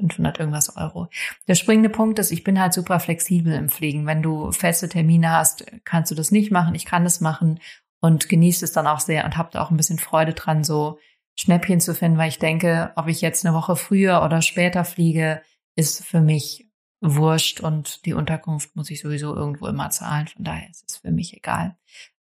500 0.00 0.40
irgendwas 0.40 0.76
Euro. 0.76 1.08
Der 1.46 1.54
springende 1.54 1.88
Punkt 1.88 2.18
ist, 2.18 2.32
ich 2.32 2.42
bin 2.42 2.60
halt 2.60 2.72
super 2.72 2.98
flexibel 2.98 3.52
im 3.52 3.68
Fliegen. 3.68 4.06
Wenn 4.06 4.22
du 4.22 4.50
feste 4.50 4.88
Termine 4.88 5.30
hast, 5.30 5.64
kannst 5.84 6.10
du 6.10 6.16
das 6.16 6.32
nicht 6.32 6.50
machen. 6.50 6.74
Ich 6.74 6.84
kann 6.84 7.04
das 7.04 7.20
machen 7.20 7.60
und 8.04 8.28
genieße 8.28 8.66
es 8.66 8.72
dann 8.72 8.86
auch 8.86 9.00
sehr 9.00 9.24
und 9.24 9.38
habe 9.38 9.48
da 9.50 9.62
auch 9.62 9.70
ein 9.70 9.78
bisschen 9.78 9.98
Freude 9.98 10.34
dran, 10.34 10.62
so 10.62 10.98
Schnäppchen 11.36 11.80
zu 11.80 11.94
finden, 11.94 12.18
weil 12.18 12.28
ich 12.28 12.38
denke, 12.38 12.92
ob 12.96 13.08
ich 13.08 13.22
jetzt 13.22 13.46
eine 13.46 13.54
Woche 13.54 13.76
früher 13.76 14.22
oder 14.22 14.42
später 14.42 14.84
fliege, 14.84 15.40
ist 15.74 16.04
für 16.04 16.20
mich 16.20 16.70
wurscht 17.00 17.62
und 17.62 18.04
die 18.04 18.12
Unterkunft 18.12 18.76
muss 18.76 18.90
ich 18.90 19.00
sowieso 19.00 19.34
irgendwo 19.34 19.68
immer 19.68 19.88
zahlen. 19.88 20.26
Von 20.26 20.44
daher 20.44 20.68
ist 20.68 20.84
es 20.86 20.98
für 20.98 21.12
mich 21.12 21.34
egal. 21.34 21.78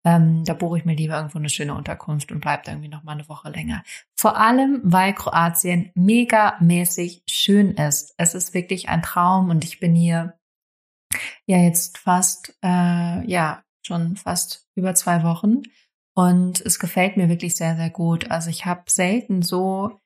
Ähm, 0.04 0.44
da 0.44 0.52
buche 0.52 0.76
ich 0.76 0.84
mir 0.84 0.94
lieber 0.94 1.16
irgendwo 1.16 1.38
eine 1.38 1.48
schöne 1.48 1.74
Unterkunft 1.74 2.30
und 2.30 2.40
bleibe 2.40 2.64
irgendwie 2.66 2.88
noch 2.88 3.02
mal 3.02 3.12
eine 3.12 3.30
Woche 3.30 3.48
länger. 3.48 3.82
Vor 4.14 4.36
allem, 4.36 4.82
weil 4.84 5.14
Kroatien 5.14 5.92
megamäßig 5.94 7.22
schön 7.26 7.70
ist. 7.70 8.12
Es 8.18 8.34
ist 8.34 8.52
wirklich 8.52 8.90
ein 8.90 9.00
Traum 9.00 9.48
und 9.48 9.64
ich 9.64 9.80
bin 9.80 9.94
hier 9.94 10.38
ja 11.46 11.56
jetzt 11.56 11.96
fast 11.96 12.54
äh, 12.62 13.26
ja 13.26 13.62
schon 13.82 14.16
fast 14.16 14.66
über 14.74 14.94
zwei 14.94 15.22
Wochen. 15.22 15.62
Und 16.14 16.60
es 16.60 16.78
gefällt 16.78 17.16
mir 17.16 17.28
wirklich 17.28 17.56
sehr, 17.56 17.76
sehr 17.76 17.90
gut. 17.90 18.30
Also 18.30 18.50
ich 18.50 18.66
habe 18.66 18.82
selten 18.88 19.42
so 19.42 19.98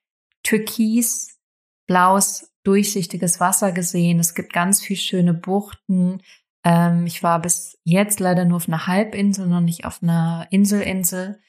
türkis, 0.43 1.39
blaues, 1.87 2.53
durchsichtiges 2.63 3.39
Wasser 3.39 3.71
gesehen. 3.71 4.19
Es 4.19 4.35
gibt 4.35 4.53
ganz 4.53 4.81
viel 4.81 4.97
schöne 4.97 5.33
Buchten. 5.33 6.21
Ähm, 6.63 7.05
ich 7.05 7.23
war 7.23 7.41
bis 7.41 7.77
jetzt 7.83 8.19
leider 8.19 8.45
nur 8.45 8.57
auf 8.57 8.67
einer 8.67 8.87
Halbinsel, 8.87 9.47
noch 9.47 9.61
nicht 9.61 9.85
auf 9.85 10.01
einer 10.01 10.47
Inselinsel. 10.51 11.39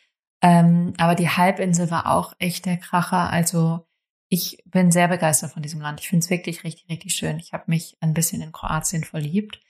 Ähm, 0.43 0.95
aber 0.99 1.15
die 1.15 1.29
Halbinsel 1.29 1.91
war 1.91 2.11
auch 2.11 2.35
echt 2.39 2.67
der 2.67 2.77
Kracher. 2.77 3.31
Also 3.31 3.87
ich 4.29 4.63
bin 4.67 4.91
sehr 4.91 5.09
begeistert 5.09 5.53
von 5.53 5.63
diesem 5.63 5.81
Land. 5.81 6.01
Ich 6.01 6.09
finde 6.09 6.25
es 6.25 6.31
wirklich 6.31 6.65
richtig, 6.65 6.89
richtig 6.89 7.15
schön. 7.15 7.39
Ich 7.39 7.53
habe 7.53 7.65
mich 7.67 7.97
ein 8.01 8.15
bisschen 8.15 8.43
in 8.43 8.53
Kroatien 8.53 9.05
verliebt. 9.05 9.61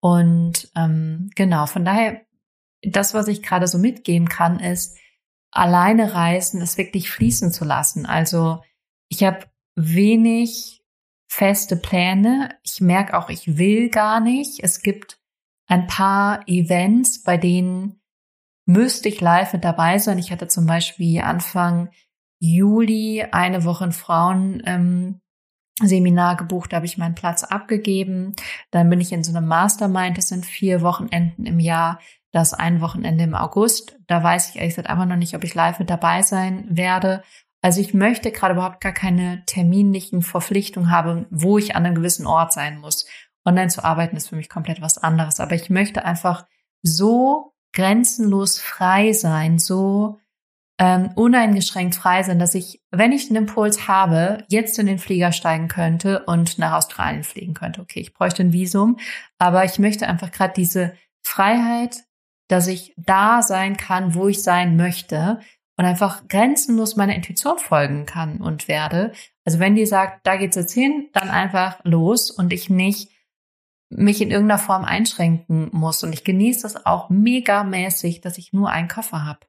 Und 0.00 0.70
ähm, 0.76 1.30
genau, 1.34 1.66
von 1.66 1.84
daher, 1.84 2.20
das, 2.82 3.14
was 3.14 3.28
ich 3.28 3.42
gerade 3.42 3.66
so 3.66 3.78
mitgeben 3.78 4.28
kann, 4.28 4.58
ist, 4.58 4.96
alleine 5.50 6.14
reisen, 6.14 6.62
es 6.62 6.78
wirklich 6.78 7.10
fließen 7.10 7.52
zu 7.52 7.64
lassen. 7.64 8.06
Also 8.06 8.62
ich 9.08 9.24
habe 9.24 9.46
wenig 9.74 10.82
feste 11.28 11.76
Pläne. 11.76 12.56
Ich 12.62 12.80
merke 12.80 13.16
auch, 13.16 13.28
ich 13.28 13.58
will 13.58 13.90
gar 13.90 14.20
nicht. 14.20 14.62
Es 14.62 14.82
gibt 14.82 15.18
ein 15.66 15.86
paar 15.86 16.48
Events, 16.48 17.22
bei 17.22 17.36
denen 17.36 18.00
müsste 18.66 19.08
ich 19.08 19.20
live 19.20 19.52
mit 19.52 19.64
dabei 19.64 19.98
sein. 19.98 20.18
Ich 20.18 20.32
hatte 20.32 20.48
zum 20.48 20.66
Beispiel 20.66 21.20
Anfang 21.20 21.90
Juli 22.40 23.24
eine 23.30 23.64
Woche 23.64 23.84
ein 23.84 23.92
Frauen 23.92 24.62
ähm, 24.66 25.20
Seminar 25.86 26.36
gebucht, 26.36 26.72
da 26.72 26.76
habe 26.76 26.86
ich 26.86 26.98
meinen 26.98 27.14
Platz 27.14 27.44
abgegeben. 27.44 28.34
Dann 28.70 28.90
bin 28.90 29.00
ich 29.00 29.12
in 29.12 29.24
so 29.24 29.34
einem 29.34 29.46
Mastermind, 29.46 30.18
das 30.18 30.28
sind 30.28 30.46
vier 30.46 30.82
Wochenenden 30.82 31.46
im 31.46 31.60
Jahr, 31.60 31.98
das 32.32 32.54
ein 32.54 32.80
Wochenende 32.80 33.24
im 33.24 33.34
August. 33.34 33.98
Da 34.06 34.22
weiß 34.22 34.50
ich 34.50 34.56
ehrlich 34.56 34.72
gesagt 34.74 34.88
einfach 34.88 35.06
noch 35.06 35.16
nicht, 35.16 35.34
ob 35.34 35.44
ich 35.44 35.54
live 35.54 35.78
mit 35.78 35.90
dabei 35.90 36.22
sein 36.22 36.66
werde. 36.68 37.22
Also 37.62 37.80
ich 37.80 37.92
möchte 37.92 38.30
gerade 38.32 38.54
überhaupt 38.54 38.80
gar 38.80 38.92
keine 38.92 39.44
terminlichen 39.46 40.22
Verpflichtungen 40.22 40.90
haben, 40.90 41.26
wo 41.30 41.58
ich 41.58 41.76
an 41.76 41.84
einem 41.84 41.94
gewissen 41.94 42.26
Ort 42.26 42.52
sein 42.52 42.78
muss. 42.78 43.06
Online 43.44 43.68
zu 43.68 43.84
arbeiten 43.84 44.16
ist 44.16 44.28
für 44.28 44.36
mich 44.36 44.48
komplett 44.48 44.80
was 44.80 44.98
anderes. 44.98 45.40
Aber 45.40 45.54
ich 45.54 45.70
möchte 45.70 46.04
einfach 46.04 46.46
so 46.82 47.52
grenzenlos 47.72 48.58
frei 48.58 49.12
sein, 49.12 49.58
so 49.58 50.18
ähm, 50.80 51.10
uneingeschränkt 51.14 51.94
frei 51.94 52.22
sein, 52.22 52.38
dass 52.38 52.54
ich, 52.54 52.80
wenn 52.90 53.12
ich 53.12 53.28
den 53.28 53.36
Impuls 53.36 53.86
habe, 53.86 54.44
jetzt 54.48 54.78
in 54.78 54.86
den 54.86 54.98
Flieger 54.98 55.30
steigen 55.30 55.68
könnte 55.68 56.24
und 56.24 56.58
nach 56.58 56.72
Australien 56.72 57.22
fliegen 57.22 57.52
könnte. 57.52 57.82
Okay, 57.82 58.00
ich 58.00 58.14
bräuchte 58.14 58.42
ein 58.42 58.54
Visum, 58.54 58.98
aber 59.38 59.64
ich 59.66 59.78
möchte 59.78 60.08
einfach 60.08 60.32
gerade 60.32 60.54
diese 60.56 60.94
Freiheit, 61.22 62.04
dass 62.48 62.66
ich 62.66 62.94
da 62.96 63.42
sein 63.42 63.76
kann, 63.76 64.14
wo 64.14 64.26
ich 64.28 64.42
sein 64.42 64.78
möchte 64.78 65.40
und 65.76 65.84
einfach 65.84 66.26
grenzenlos 66.28 66.96
meiner 66.96 67.14
Intuition 67.14 67.58
folgen 67.58 68.06
kann 68.06 68.38
und 68.38 68.66
werde. 68.66 69.12
Also 69.44 69.58
wenn 69.58 69.74
die 69.74 69.84
sagt, 69.84 70.26
da 70.26 70.36
geht's 70.36 70.56
jetzt 70.56 70.72
hin, 70.72 71.10
dann 71.12 71.28
einfach 71.28 71.78
los 71.84 72.30
und 72.30 72.54
ich 72.54 72.70
nicht 72.70 73.10
mich 73.90 74.22
in 74.22 74.30
irgendeiner 74.30 74.58
Form 74.58 74.84
einschränken 74.84 75.68
muss. 75.72 76.02
Und 76.04 76.14
ich 76.14 76.24
genieße 76.24 76.62
das 76.62 76.86
auch 76.86 77.10
megamäßig, 77.10 78.22
dass 78.22 78.38
ich 78.38 78.54
nur 78.54 78.70
einen 78.70 78.88
Koffer 78.88 79.26
habe. 79.26 79.40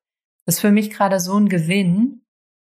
Das 0.45 0.55
ist 0.55 0.61
für 0.61 0.71
mich 0.71 0.89
gerade 0.89 1.19
so 1.19 1.37
ein 1.37 1.49
Gewinn 1.49 2.25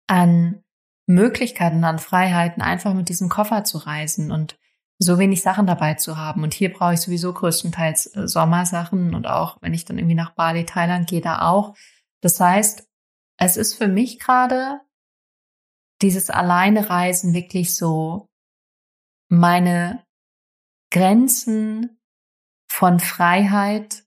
an 0.07 0.63
Möglichkeiten, 1.07 1.85
an 1.85 1.99
Freiheiten, 1.99 2.63
einfach 2.63 2.95
mit 2.95 3.09
diesem 3.09 3.29
Koffer 3.29 3.65
zu 3.65 3.79
reisen 3.79 4.31
und 4.31 4.59
so 4.99 5.19
wenig 5.19 5.43
Sachen 5.43 5.67
dabei 5.67 5.95
zu 5.95 6.17
haben. 6.17 6.43
Und 6.43 6.55
hier 6.55 6.73
brauche 6.73 6.95
ich 6.95 7.01
sowieso 7.01 7.33
größtenteils 7.33 8.15
äh, 8.17 8.29
Sommersachen 8.29 9.15
und 9.15 9.27
auch, 9.27 9.59
wenn 9.61 9.75
ich 9.75 9.85
dann 9.85 9.99
irgendwie 9.99 10.15
nach 10.15 10.35
Bali, 10.35 10.65
Thailand 10.65 11.09
gehe, 11.09 11.21
da 11.21 11.43
auch. 11.43 11.75
Das 12.23 12.41
heißt, 12.41 12.89
es 13.39 13.57
ist 13.57 13.75
für 13.75 13.89
mich 13.89 14.19
gerade 14.19 14.81
dieses 16.03 16.31
alleine 16.31 16.89
Reisen 16.89 17.35
wirklich 17.35 17.77
so 17.77 18.29
meine 19.29 20.05
Grenzen 20.91 22.01
von 22.69 23.01
Freiheit 23.01 24.05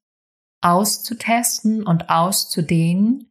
auszutesten 0.62 1.86
und 1.86 2.10
auszudehnen 2.10 3.29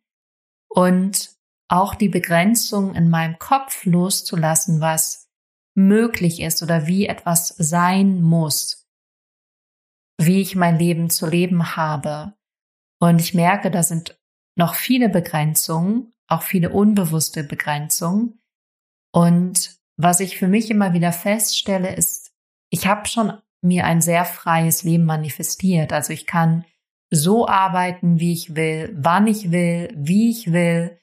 und 0.68 1.37
auch 1.68 1.94
die 1.94 2.08
Begrenzung 2.08 2.94
in 2.94 3.10
meinem 3.10 3.38
Kopf 3.38 3.84
loszulassen, 3.84 4.80
was 4.80 5.28
möglich 5.75 6.40
ist 6.40 6.62
oder 6.62 6.87
wie 6.87 7.06
etwas 7.06 7.48
sein 7.58 8.22
muss, 8.22 8.88
wie 10.20 10.40
ich 10.40 10.56
mein 10.56 10.78
Leben 10.78 11.10
zu 11.10 11.26
leben 11.26 11.76
habe. 11.76 12.34
Und 13.00 13.20
ich 13.20 13.34
merke, 13.34 13.70
da 13.70 13.82
sind 13.82 14.18
noch 14.56 14.75
viele 14.75 15.08
Begrenzungen, 15.08 16.12
auch 16.26 16.42
viele 16.42 16.70
unbewusste 16.70 17.44
Begrenzungen. 17.44 18.40
Und 19.12 19.78
was 19.96 20.20
ich 20.20 20.37
für 20.37 20.48
mich 20.48 20.70
immer 20.70 20.92
wieder 20.94 21.12
feststelle, 21.12 21.94
ist, 21.94 22.32
ich 22.70 22.87
habe 22.87 23.06
schon 23.06 23.38
mir 23.62 23.84
ein 23.84 24.00
sehr 24.00 24.25
freies 24.25 24.82
Leben 24.82 25.04
manifestiert. 25.04 25.92
Also 25.92 26.12
ich 26.12 26.26
kann 26.26 26.64
so 27.10 27.48
arbeiten, 27.48 28.20
wie 28.20 28.32
ich 28.32 28.54
will, 28.54 28.94
wann 28.96 29.26
ich 29.26 29.50
will, 29.50 29.92
wie 29.96 30.30
ich 30.30 30.52
will, 30.52 30.98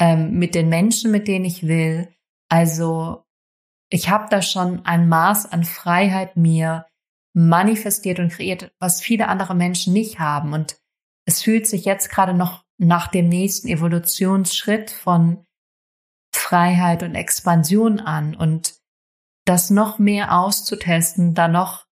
ähm, 0.00 0.38
mit 0.38 0.54
den 0.54 0.68
Menschen, 0.68 1.10
mit 1.10 1.28
denen 1.28 1.44
ich 1.44 1.66
will. 1.66 2.08
Also 2.48 3.24
ich 3.90 4.08
habe 4.08 4.26
da 4.30 4.42
schon 4.42 4.84
ein 4.84 5.08
Maß 5.08 5.46
an 5.46 5.64
Freiheit 5.64 6.36
mir 6.36 6.86
manifestiert 7.34 8.18
und 8.18 8.30
kreiert, 8.30 8.72
was 8.78 9.00
viele 9.00 9.28
andere 9.28 9.54
Menschen 9.54 9.92
nicht 9.92 10.18
haben. 10.18 10.52
Und 10.52 10.76
es 11.26 11.42
fühlt 11.42 11.66
sich 11.66 11.84
jetzt 11.84 12.10
gerade 12.10 12.34
noch 12.34 12.64
nach 12.78 13.08
dem 13.08 13.28
nächsten 13.28 13.68
Evolutionsschritt 13.68 14.90
von 14.90 15.44
Freiheit 16.34 17.02
und 17.02 17.14
Expansion 17.14 18.00
an 18.00 18.34
und 18.34 18.74
das 19.44 19.70
noch 19.70 19.98
mehr 19.98 20.36
auszutesten, 20.38 21.34
da 21.34 21.48
noch 21.48 21.86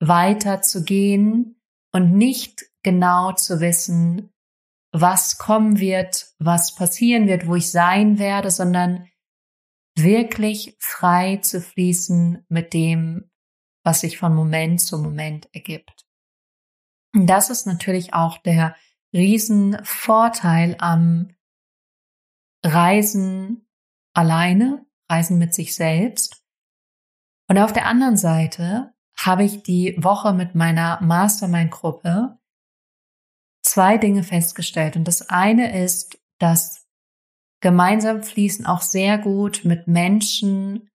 weiter 0.00 0.62
zu 0.62 0.84
gehen 0.84 1.60
und 1.92 2.12
nicht 2.12 2.71
genau 2.82 3.32
zu 3.32 3.60
wissen, 3.60 4.32
was 4.92 5.38
kommen 5.38 5.78
wird, 5.78 6.26
was 6.38 6.74
passieren 6.74 7.26
wird, 7.26 7.46
wo 7.46 7.54
ich 7.54 7.70
sein 7.70 8.18
werde, 8.18 8.50
sondern 8.50 9.08
wirklich 9.96 10.76
frei 10.80 11.36
zu 11.38 11.60
fließen 11.60 12.44
mit 12.48 12.74
dem, 12.74 13.30
was 13.84 14.00
sich 14.00 14.18
von 14.18 14.34
Moment 14.34 14.80
zu 14.80 14.98
Moment 14.98 15.48
ergibt. 15.54 16.06
Und 17.14 17.26
das 17.26 17.50
ist 17.50 17.66
natürlich 17.66 18.14
auch 18.14 18.38
der 18.38 18.76
Riesenvorteil 19.12 20.76
am 20.78 21.34
Reisen 22.64 23.66
alleine, 24.14 24.86
Reisen 25.10 25.38
mit 25.38 25.54
sich 25.54 25.74
selbst. 25.74 26.42
Und 27.48 27.58
auf 27.58 27.72
der 27.72 27.86
anderen 27.86 28.16
Seite 28.16 28.94
habe 29.16 29.44
ich 29.44 29.62
die 29.62 29.94
Woche 29.98 30.32
mit 30.32 30.54
meiner 30.54 31.00
Mastermind-Gruppe 31.02 32.38
zwei 33.72 33.96
Dinge 33.96 34.22
festgestellt. 34.22 34.96
Und 34.96 35.08
das 35.08 35.30
eine 35.30 35.82
ist, 35.82 36.20
dass 36.38 36.86
gemeinsam 37.62 38.22
fließen 38.22 38.66
auch 38.66 38.82
sehr 38.82 39.16
gut 39.16 39.64
mit 39.64 39.88
Menschen 39.88 40.90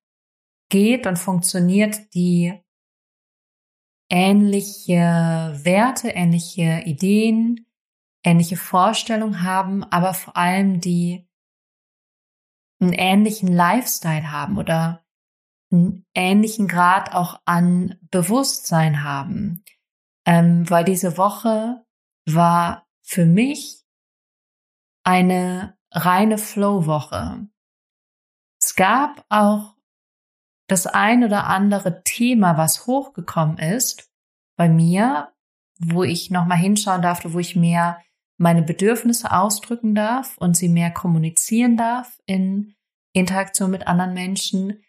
geht 0.69 1.07
und 1.07 1.17
funktioniert, 1.17 2.13
die 2.13 2.53
ähnliche 4.11 4.93
Werte, 5.63 6.09
ähnliche 6.09 6.83
Ideen, 6.85 7.65
ähnliche 8.23 8.57
Vorstellungen 8.57 9.41
haben, 9.41 9.83
aber 9.85 10.13
vor 10.13 10.37
allem 10.37 10.79
die 10.79 11.27
einen 12.79 12.93
ähnlichen 12.93 13.51
Lifestyle 13.51 14.31
haben 14.31 14.59
oder 14.59 15.03
einen 15.71 16.05
ähnlichen 16.13 16.67
Grad 16.67 17.15
auch 17.15 17.41
an 17.45 17.95
Bewusstsein 18.11 19.03
haben. 19.03 19.63
Ähm, 20.27 20.69
weil 20.69 20.83
diese 20.85 21.17
Woche 21.17 21.86
war 22.27 22.85
für 23.01 23.25
mich 23.25 23.83
eine 25.03 25.77
reine 25.91 26.37
Flow-Woche. 26.37 27.47
Es 28.61 28.75
gab 28.75 29.25
auch 29.29 29.75
das 30.67 30.85
ein 30.85 31.23
oder 31.23 31.45
andere 31.47 32.03
Thema, 32.03 32.57
was 32.57 32.85
hochgekommen 32.85 33.57
ist 33.57 34.11
bei 34.57 34.67
mir, 34.67 35.31
wo 35.79 36.03
ich 36.03 36.29
nochmal 36.29 36.57
hinschauen 36.57 37.01
darf, 37.01 37.21
wo 37.23 37.39
ich 37.39 37.55
mehr 37.55 38.01
meine 38.37 38.61
Bedürfnisse 38.61 39.31
ausdrücken 39.31 39.95
darf 39.95 40.37
und 40.37 40.57
sie 40.57 40.69
mehr 40.69 40.91
kommunizieren 40.91 41.77
darf 41.77 42.19
in 42.25 42.75
Interaktion 43.13 43.71
mit 43.71 43.87
anderen 43.87 44.13
Menschen. 44.13 44.83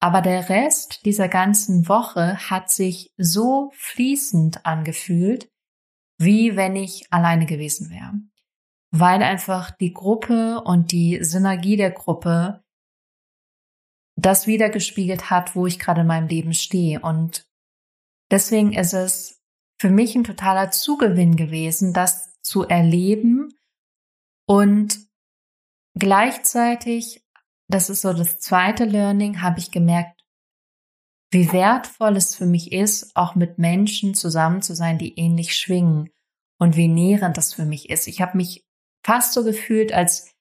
Aber 0.00 0.22
der 0.22 0.48
Rest 0.48 1.04
dieser 1.04 1.28
ganzen 1.28 1.88
Woche 1.88 2.38
hat 2.48 2.70
sich 2.70 3.12
so 3.18 3.70
fließend 3.74 4.64
angefühlt, 4.64 5.50
wie 6.20 6.54
wenn 6.54 6.76
ich 6.76 7.10
alleine 7.10 7.46
gewesen 7.46 7.90
wäre. 7.90 8.12
Weil 8.92 9.22
einfach 9.22 9.70
die 9.70 9.92
Gruppe 9.92 10.60
und 10.60 10.92
die 10.92 11.24
Synergie 11.24 11.76
der 11.76 11.90
Gruppe 11.90 12.62
das 14.16 14.46
wiedergespiegelt 14.46 15.30
hat, 15.30 15.56
wo 15.56 15.66
ich 15.66 15.78
gerade 15.78 16.02
in 16.02 16.06
meinem 16.06 16.28
Leben 16.28 16.52
stehe. 16.52 17.00
Und 17.00 17.48
deswegen 18.30 18.72
ist 18.72 18.92
es 18.92 19.40
für 19.80 19.88
mich 19.88 20.14
ein 20.14 20.24
totaler 20.24 20.70
Zugewinn 20.70 21.36
gewesen, 21.36 21.94
das 21.94 22.38
zu 22.42 22.64
erleben 22.64 23.54
und 24.46 24.98
gleichzeitig, 25.98 27.24
das 27.68 27.88
ist 27.88 28.02
so 28.02 28.12
das 28.12 28.40
zweite 28.40 28.84
Learning, 28.84 29.40
habe 29.40 29.58
ich 29.58 29.70
gemerkt, 29.70 30.19
wie 31.30 31.52
wertvoll 31.52 32.16
es 32.16 32.34
für 32.34 32.46
mich 32.46 32.72
ist, 32.72 33.14
auch 33.14 33.34
mit 33.34 33.58
Menschen 33.58 34.14
zusammen 34.14 34.62
zu 34.62 34.74
sein, 34.74 34.98
die 34.98 35.18
ähnlich 35.18 35.56
schwingen 35.56 36.10
und 36.58 36.76
wie 36.76 36.88
nährend 36.88 37.36
das 37.36 37.54
für 37.54 37.64
mich 37.64 37.88
ist. 37.88 38.08
Ich 38.08 38.20
habe 38.20 38.36
mich 38.36 38.66
fast 39.04 39.32
so 39.32 39.44
gefühlt, 39.44 39.92
als 39.92 40.34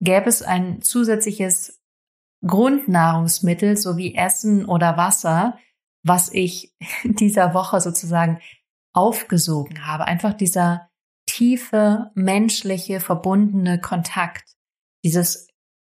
gäbe 0.00 0.28
es 0.28 0.42
ein 0.42 0.82
zusätzliches 0.82 1.80
Grundnahrungsmittel 2.44 3.76
sowie 3.76 4.14
Essen 4.14 4.64
oder 4.64 4.96
Wasser, 4.96 5.58
was 6.02 6.32
ich 6.32 6.74
dieser 7.04 7.54
Woche 7.54 7.80
sozusagen 7.80 8.40
aufgesogen 8.94 9.86
habe. 9.86 10.06
Einfach 10.06 10.34
dieser 10.34 10.90
tiefe, 11.26 12.10
menschliche, 12.14 13.00
verbundene 13.00 13.80
Kontakt, 13.80 14.56
dieses 15.04 15.48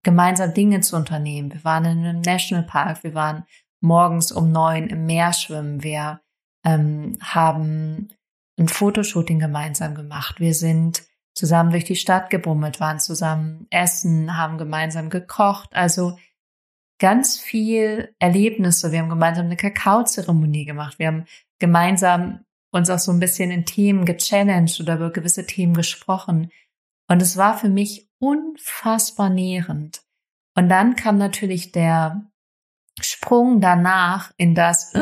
gemeinsam 0.03 0.53
Dinge 0.53 0.81
zu 0.81 0.95
unternehmen. 0.95 1.51
Wir 1.51 1.63
waren 1.63 1.85
in 1.85 2.05
einem 2.05 2.21
Nationalpark, 2.21 3.03
wir 3.03 3.15
waren 3.15 3.45
morgens 3.85 4.31
um 4.31 4.51
neun 4.51 4.87
im 4.87 5.05
Meer 5.05 5.33
schwimmen, 5.33 5.83
wir 5.83 6.21
ähm, 6.65 7.17
haben 7.21 8.09
ein 8.59 8.67
Fotoshooting 8.67 9.39
gemeinsam 9.39 9.95
gemacht, 9.95 10.39
wir 10.39 10.53
sind 10.53 11.03
zusammen 11.33 11.71
durch 11.71 11.83
die 11.83 11.95
Stadt 11.95 12.29
gebummelt, 12.29 12.79
waren 12.79 12.99
zusammen 12.99 13.67
essen, 13.69 14.37
haben 14.37 14.57
gemeinsam 14.57 15.09
gekocht, 15.09 15.69
also 15.73 16.17
ganz 16.97 17.37
viel 17.37 18.15
Erlebnisse. 18.19 18.93
Wir 18.93 18.99
haben 18.99 19.09
gemeinsam 19.09 19.45
eine 19.45 19.57
Kakaozeremonie 19.57 20.65
gemacht, 20.65 20.97
wir 20.97 21.07
haben 21.07 21.25
gemeinsam 21.59 22.45
uns 22.71 22.89
auch 22.89 22.99
so 22.99 23.11
ein 23.11 23.19
bisschen 23.19 23.51
in 23.51 23.65
Themen 23.65 24.05
gechallenged 24.05 24.81
oder 24.81 24.95
über 24.95 25.11
gewisse 25.11 25.45
Themen 25.45 25.73
gesprochen. 25.73 26.51
Und 27.07 27.21
es 27.21 27.37
war 27.37 27.57
für 27.57 27.69
mich 27.69 28.09
unfassbar 28.19 29.29
nährend. 29.29 30.01
Und 30.55 30.69
dann 30.69 30.95
kam 30.95 31.17
natürlich 31.17 31.71
der 31.71 32.25
Sprung 33.01 33.61
danach 33.61 34.31
in 34.37 34.55
das 34.55 34.93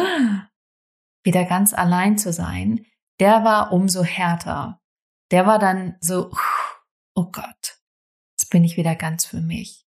wieder 1.23 1.45
ganz 1.45 1.73
allein 1.73 2.17
zu 2.17 2.33
sein. 2.33 2.85
Der 3.19 3.43
war 3.43 3.71
umso 3.71 4.03
härter. 4.03 4.81
Der 5.31 5.45
war 5.45 5.59
dann 5.59 5.95
so, 6.01 6.31
oh 7.15 7.25
Gott, 7.31 7.79
jetzt 8.37 8.49
bin 8.49 8.63
ich 8.63 8.77
wieder 8.77 8.95
ganz 8.95 9.25
für 9.25 9.41
mich. 9.41 9.85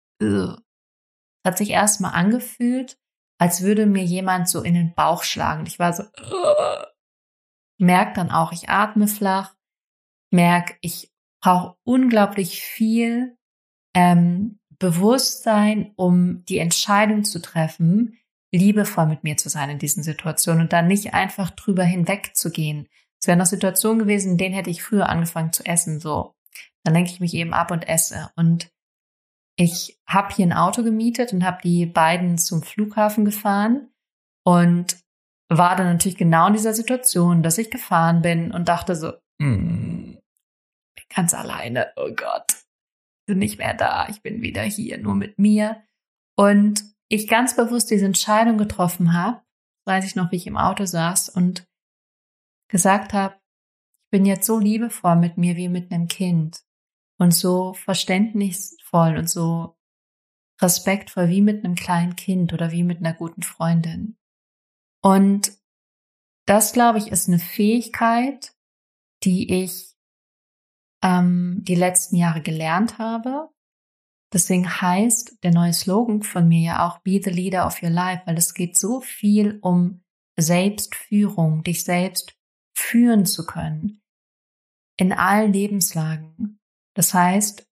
Hat 1.44 1.58
sich 1.58 1.70
erstmal 1.70 2.12
angefühlt, 2.12 2.98
als 3.38 3.62
würde 3.62 3.86
mir 3.86 4.04
jemand 4.04 4.48
so 4.48 4.62
in 4.62 4.74
den 4.74 4.94
Bauch 4.94 5.24
schlagen. 5.24 5.66
Ich 5.66 5.78
war 5.78 5.92
so, 5.92 6.04
merke 7.78 8.14
dann 8.14 8.30
auch, 8.30 8.52
ich 8.52 8.68
atme 8.68 9.08
flach, 9.08 9.54
merke, 10.30 10.76
ich 10.80 11.12
brauche 11.42 11.76
unglaublich 11.84 12.62
viel 12.62 13.36
ähm, 13.94 14.60
Bewusstsein, 14.84 15.92
um 15.96 16.44
die 16.44 16.58
Entscheidung 16.58 17.24
zu 17.24 17.40
treffen, 17.40 18.18
liebevoll 18.52 19.06
mit 19.06 19.24
mir 19.24 19.38
zu 19.38 19.48
sein 19.48 19.70
in 19.70 19.78
diesen 19.78 20.02
Situationen 20.02 20.64
und 20.64 20.74
dann 20.74 20.86
nicht 20.86 21.14
einfach 21.14 21.50
drüber 21.50 21.84
hinwegzugehen. 21.84 22.86
Es 23.18 23.26
wären 23.26 23.38
noch 23.38 23.46
Situationen 23.46 23.98
gewesen, 23.98 24.32
in 24.32 24.38
denen 24.38 24.54
hätte 24.54 24.68
ich 24.68 24.82
früher 24.82 25.08
angefangen 25.08 25.54
zu 25.54 25.64
essen, 25.64 26.00
so. 26.00 26.34
Dann 26.82 26.92
lenke 26.92 27.10
ich 27.10 27.20
mich 27.20 27.32
eben 27.32 27.54
ab 27.54 27.70
und 27.70 27.88
esse. 27.88 28.30
Und 28.36 28.68
ich 29.56 29.98
habe 30.06 30.34
hier 30.34 30.44
ein 30.44 30.52
Auto 30.52 30.82
gemietet 30.82 31.32
und 31.32 31.44
habe 31.44 31.62
die 31.64 31.86
beiden 31.86 32.36
zum 32.36 32.62
Flughafen 32.62 33.24
gefahren 33.24 33.88
und 34.44 34.98
war 35.48 35.76
dann 35.76 35.86
natürlich 35.86 36.18
genau 36.18 36.48
in 36.48 36.52
dieser 36.52 36.74
Situation, 36.74 37.42
dass 37.42 37.56
ich 37.56 37.70
gefahren 37.70 38.20
bin 38.20 38.52
und 38.52 38.68
dachte 38.68 38.96
so, 38.96 39.14
mm, 39.38 40.18
ganz 41.14 41.32
alleine, 41.32 41.90
oh 41.96 42.10
Gott, 42.14 42.63
bin 43.26 43.38
nicht 43.38 43.58
mehr 43.58 43.74
da, 43.74 44.08
ich 44.08 44.22
bin 44.22 44.42
wieder 44.42 44.62
hier, 44.62 44.98
nur 44.98 45.14
mit 45.14 45.38
mir. 45.38 45.82
Und 46.36 46.84
ich 47.08 47.28
ganz 47.28 47.56
bewusst 47.56 47.90
diese 47.90 48.06
Entscheidung 48.06 48.58
getroffen 48.58 49.12
habe, 49.12 49.42
weiß 49.86 50.04
ich 50.04 50.16
noch, 50.16 50.32
wie 50.32 50.36
ich 50.36 50.46
im 50.46 50.56
Auto 50.56 50.84
saß 50.84 51.28
und 51.28 51.68
gesagt 52.68 53.12
habe, 53.12 53.34
ich 53.34 54.10
bin 54.10 54.26
jetzt 54.26 54.46
so 54.46 54.58
liebevoll 54.58 55.16
mit 55.16 55.38
mir 55.38 55.56
wie 55.56 55.68
mit 55.68 55.92
einem 55.92 56.08
Kind 56.08 56.64
und 57.18 57.32
so 57.32 57.74
verständnisvoll 57.74 59.16
und 59.16 59.28
so 59.28 59.76
respektvoll 60.60 61.28
wie 61.28 61.42
mit 61.42 61.64
einem 61.64 61.74
kleinen 61.74 62.16
Kind 62.16 62.52
oder 62.52 62.70
wie 62.70 62.84
mit 62.84 62.98
einer 62.98 63.12
guten 63.12 63.42
Freundin. 63.42 64.16
Und 65.02 65.52
das, 66.46 66.72
glaube 66.72 66.98
ich, 66.98 67.08
ist 67.08 67.28
eine 67.28 67.38
Fähigkeit, 67.38 68.54
die 69.24 69.62
ich 69.62 69.93
ähm, 71.04 71.62
die 71.62 71.74
letzten 71.74 72.16
Jahre 72.16 72.40
gelernt 72.40 72.98
habe. 72.98 73.50
Deswegen 74.32 74.68
heißt 74.80 75.44
der 75.44 75.52
neue 75.52 75.72
Slogan 75.72 76.22
von 76.22 76.48
mir 76.48 76.60
ja 76.60 76.88
auch 76.88 76.98
Be 77.00 77.20
the 77.22 77.30
Leader 77.30 77.66
of 77.66 77.80
Your 77.82 77.90
Life, 77.90 78.22
weil 78.26 78.36
es 78.36 78.54
geht 78.54 78.76
so 78.76 79.00
viel 79.00 79.58
um 79.60 80.02
Selbstführung, 80.36 81.62
dich 81.62 81.84
selbst 81.84 82.36
führen 82.76 83.26
zu 83.26 83.46
können 83.46 84.02
in 84.96 85.12
allen 85.12 85.52
Lebenslagen. 85.52 86.58
Das 86.96 87.14
heißt, 87.14 87.68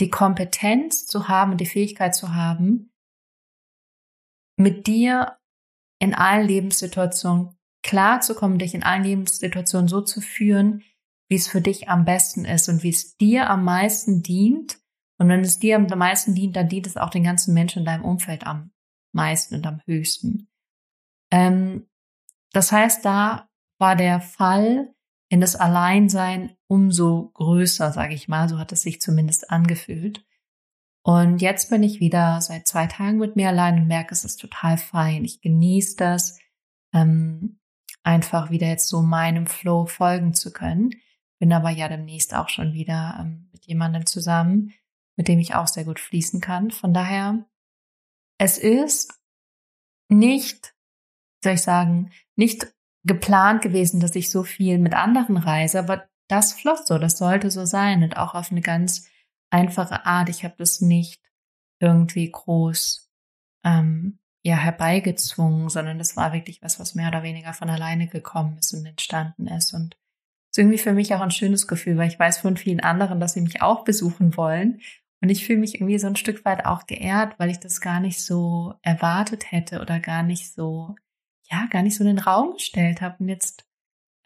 die 0.00 0.10
Kompetenz 0.10 1.06
zu 1.06 1.28
haben 1.28 1.56
die 1.56 1.66
Fähigkeit 1.66 2.14
zu 2.14 2.34
haben, 2.34 2.92
mit 4.56 4.86
dir 4.86 5.38
in 6.00 6.14
allen 6.14 6.46
Lebenssituationen 6.46 7.56
klarzukommen, 7.84 8.58
dich 8.58 8.74
in 8.74 8.82
allen 8.82 9.04
Lebenssituationen 9.04 9.88
so 9.88 10.00
zu 10.00 10.20
führen, 10.20 10.82
wie 11.32 11.36
es 11.36 11.48
für 11.48 11.62
dich 11.62 11.88
am 11.88 12.04
besten 12.04 12.44
ist 12.44 12.68
und 12.68 12.82
wie 12.82 12.90
es 12.90 13.16
dir 13.16 13.48
am 13.48 13.64
meisten 13.64 14.22
dient. 14.22 14.78
Und 15.16 15.30
wenn 15.30 15.40
es 15.40 15.58
dir 15.58 15.76
am 15.76 15.86
meisten 15.86 16.34
dient, 16.34 16.56
dann 16.56 16.68
dient 16.68 16.86
es 16.86 16.98
auch 16.98 17.08
den 17.08 17.24
ganzen 17.24 17.54
Menschen 17.54 17.78
in 17.78 17.84
deinem 17.86 18.04
Umfeld 18.04 18.46
am 18.46 18.70
meisten 19.12 19.54
und 19.54 19.66
am 19.66 19.80
höchsten. 19.86 20.50
Ähm, 21.30 21.86
das 22.52 22.70
heißt, 22.70 23.02
da 23.06 23.48
war 23.78 23.96
der 23.96 24.20
Fall 24.20 24.92
in 25.30 25.40
das 25.40 25.56
Alleinsein 25.56 26.54
umso 26.66 27.30
größer, 27.32 27.92
sage 27.92 28.12
ich 28.12 28.28
mal. 28.28 28.50
So 28.50 28.58
hat 28.58 28.70
es 28.72 28.82
sich 28.82 29.00
zumindest 29.00 29.50
angefühlt. 29.50 30.22
Und 31.02 31.40
jetzt 31.40 31.70
bin 31.70 31.82
ich 31.82 31.98
wieder 31.98 32.42
seit 32.42 32.66
zwei 32.66 32.88
Tagen 32.88 33.16
mit 33.16 33.36
mir 33.36 33.48
allein 33.48 33.78
und 33.78 33.86
merke, 33.86 34.12
es 34.12 34.26
ist 34.26 34.36
total 34.36 34.76
fein. 34.76 35.24
Ich 35.24 35.40
genieße 35.40 35.96
das, 35.96 36.38
ähm, 36.92 37.58
einfach 38.02 38.50
wieder 38.50 38.66
jetzt 38.66 38.88
so 38.88 39.00
meinem 39.00 39.46
Flow 39.46 39.86
folgen 39.86 40.34
zu 40.34 40.52
können. 40.52 40.90
Bin 41.42 41.52
aber 41.52 41.70
ja 41.70 41.88
demnächst 41.88 42.36
auch 42.36 42.48
schon 42.48 42.72
wieder 42.72 43.16
ähm, 43.18 43.48
mit 43.50 43.66
jemandem 43.66 44.06
zusammen, 44.06 44.74
mit 45.16 45.26
dem 45.26 45.40
ich 45.40 45.56
auch 45.56 45.66
sehr 45.66 45.82
gut 45.82 45.98
fließen 45.98 46.40
kann. 46.40 46.70
Von 46.70 46.94
daher, 46.94 47.44
es 48.38 48.58
ist 48.58 49.20
nicht, 50.08 50.72
soll 51.42 51.54
ich 51.54 51.62
sagen, 51.62 52.12
nicht 52.36 52.72
geplant 53.02 53.60
gewesen, 53.60 53.98
dass 53.98 54.14
ich 54.14 54.30
so 54.30 54.44
viel 54.44 54.78
mit 54.78 54.94
anderen 54.94 55.36
reise, 55.36 55.80
aber 55.80 56.08
das 56.28 56.52
floss 56.52 56.86
so, 56.86 56.96
das 56.98 57.18
sollte 57.18 57.50
so 57.50 57.64
sein 57.64 58.04
und 58.04 58.16
auch 58.16 58.36
auf 58.36 58.52
eine 58.52 58.60
ganz 58.60 59.08
einfache 59.50 60.06
Art. 60.06 60.28
Ich 60.28 60.44
habe 60.44 60.54
das 60.58 60.80
nicht 60.80 61.20
irgendwie 61.80 62.30
groß 62.30 63.10
ähm, 63.64 64.20
ja 64.44 64.54
herbeigezwungen, 64.54 65.70
sondern 65.70 65.98
das 65.98 66.16
war 66.16 66.32
wirklich 66.32 66.62
was, 66.62 66.78
was 66.78 66.94
mehr 66.94 67.08
oder 67.08 67.24
weniger 67.24 67.52
von 67.52 67.68
alleine 67.68 68.06
gekommen 68.06 68.58
ist 68.58 68.72
und 68.74 68.86
entstanden 68.86 69.48
ist. 69.48 69.74
Und 69.74 69.96
ist 70.52 70.58
irgendwie 70.58 70.78
für 70.78 70.92
mich 70.92 71.14
auch 71.14 71.22
ein 71.22 71.30
schönes 71.30 71.66
Gefühl, 71.66 71.96
weil 71.96 72.08
ich 72.08 72.18
weiß 72.18 72.38
von 72.38 72.58
vielen 72.58 72.80
anderen, 72.80 73.20
dass 73.20 73.32
sie 73.32 73.40
mich 73.40 73.62
auch 73.62 73.84
besuchen 73.84 74.36
wollen. 74.36 74.80
Und 75.22 75.30
ich 75.30 75.46
fühle 75.46 75.60
mich 75.60 75.76
irgendwie 75.76 75.98
so 75.98 76.06
ein 76.08 76.16
Stück 76.16 76.44
weit 76.44 76.66
auch 76.66 76.86
geehrt, 76.86 77.38
weil 77.38 77.48
ich 77.48 77.58
das 77.58 77.80
gar 77.80 78.00
nicht 78.00 78.22
so 78.22 78.74
erwartet 78.82 79.50
hätte 79.50 79.80
oder 79.80 79.98
gar 79.98 80.22
nicht 80.22 80.52
so, 80.52 80.94
ja, 81.50 81.66
gar 81.70 81.82
nicht 81.82 81.96
so 81.96 82.04
in 82.04 82.16
den 82.16 82.18
Raum 82.18 82.54
gestellt 82.54 83.00
habe. 83.00 83.16
Und 83.20 83.28
jetzt 83.28 83.64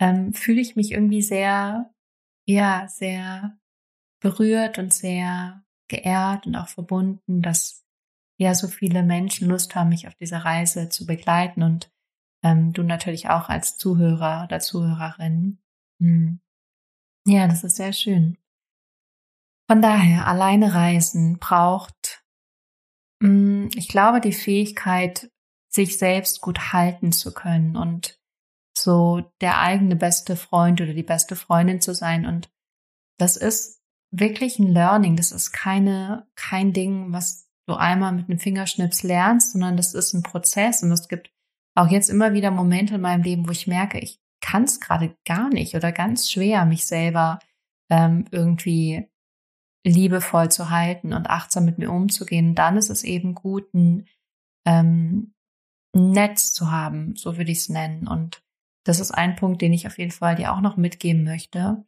ähm, 0.01 0.33
fühle 0.35 0.61
ich 0.61 0.75
mich 0.75 0.91
irgendwie 0.93 1.23
sehr, 1.23 1.95
ja, 2.45 2.89
sehr 2.89 3.57
berührt 4.21 4.79
und 4.79 4.93
sehr 4.93 5.63
geehrt 5.89 6.47
und 6.47 6.57
auch 6.57 6.69
verbunden, 6.69 7.41
dass 7.41 7.85
ja 8.37 8.53
so 8.55 8.67
viele 8.67 9.05
Menschen 9.05 9.49
Lust 9.49 9.77
haben, 9.77 9.91
mich 9.91 10.09
auf 10.09 10.15
dieser 10.17 10.39
Reise 10.39 10.89
zu 10.89 11.07
begleiten 11.07 11.63
und 11.63 11.89
ähm, 12.43 12.73
du 12.73 12.83
natürlich 12.83 13.29
auch 13.29 13.49
als 13.49 13.77
Zuhörer 13.77 14.45
oder 14.45 14.59
Zuhörerin. 14.59 15.59
Hm. 16.01 16.41
Ja, 17.27 17.49
das 17.49 17.65
ist 17.65 17.77
sehr 17.77 17.93
schön. 17.93 18.39
Von 19.69 19.83
daher, 19.83 20.29
alleine 20.29 20.75
reisen 20.75 21.39
braucht, 21.39 22.25
mh, 23.21 23.29
hm, 23.29 23.71
ich 23.75 23.89
glaube, 23.89 24.21
die 24.21 24.33
Fähigkeit, 24.33 25.31
sich 25.69 25.99
selbst 25.99 26.41
gut 26.41 26.73
halten 26.73 27.13
zu 27.13 27.35
können 27.35 27.77
und 27.77 28.19
so 28.77 29.31
der 29.41 29.61
eigene 29.61 29.97
beste 29.97 30.37
Freund 30.37 30.81
oder 30.81 30.95
die 30.95 31.03
beste 31.03 31.37
Freundin 31.37 31.81
zu 31.81 31.95
sein. 31.95 32.27
Und 32.27 32.51
das 33.19 33.37
ist 33.37 33.83
wirklich 34.11 34.59
ein 34.59 34.69
Learning. 34.69 35.17
Das 35.17 35.33
ist 35.33 35.53
keine, 35.53 36.27
kein 36.35 36.73
Ding, 36.73 37.13
was 37.13 37.49
du 37.67 37.75
einmal 37.75 38.13
mit 38.13 38.29
einem 38.29 38.39
Fingerschnips 38.39 39.03
lernst, 39.03 39.53
sondern 39.53 39.77
das 39.77 39.95
ist 39.95 40.13
ein 40.15 40.23
Prozess. 40.23 40.83
Und 40.83 40.93
es 40.93 41.09
gibt 41.09 41.31
auch 41.75 41.89
jetzt 41.89 42.09
immer 42.09 42.33
wieder 42.33 42.51
Momente 42.51 42.95
in 42.95 43.01
meinem 43.01 43.23
Leben, 43.23 43.47
wo 43.47 43.51
ich 43.51 43.67
merke, 43.67 43.99
ich 43.99 44.21
kann 44.47 44.65
es 44.65 44.81
gerade 44.81 45.17
gar 45.25 45.49
nicht 45.49 45.75
oder 45.75 45.93
ganz 45.93 46.31
schwer, 46.31 46.65
mich 46.65 46.87
selber 46.87 47.39
ähm, 47.91 48.27
irgendwie 48.31 49.09
liebevoll 49.85 50.51
zu 50.51 50.71
halten 50.71 51.13
und 51.13 51.29
achtsam 51.31 51.65
mit 51.65 51.79
mir 51.79 51.91
umzugehen. 51.91 52.55
dann 52.55 52.77
ist 52.77 52.91
es 52.91 53.05
eben 53.05 53.35
gut, 53.35 53.73
ein 53.75 54.09
ähm, 54.67 55.35
Netz 55.95 56.53
zu 56.53 56.71
haben, 56.71 57.17
so 57.17 57.39
würde 57.39 57.53
ich 57.53 57.59
es 57.59 57.69
nennen. 57.69 58.09
Und 58.09 58.43
das 58.85 59.01
ist 59.01 59.13
ein 59.13 59.37
Punkt, 59.37 59.63
den 59.63 59.73
ich 59.73 59.87
auf 59.87 59.99
jeden 59.99 60.11
Fall 60.11 60.35
dir 60.37 60.53
auch 60.53 60.61
noch 60.61 60.77
mitgeben 60.77 61.25
möchte 61.25 61.85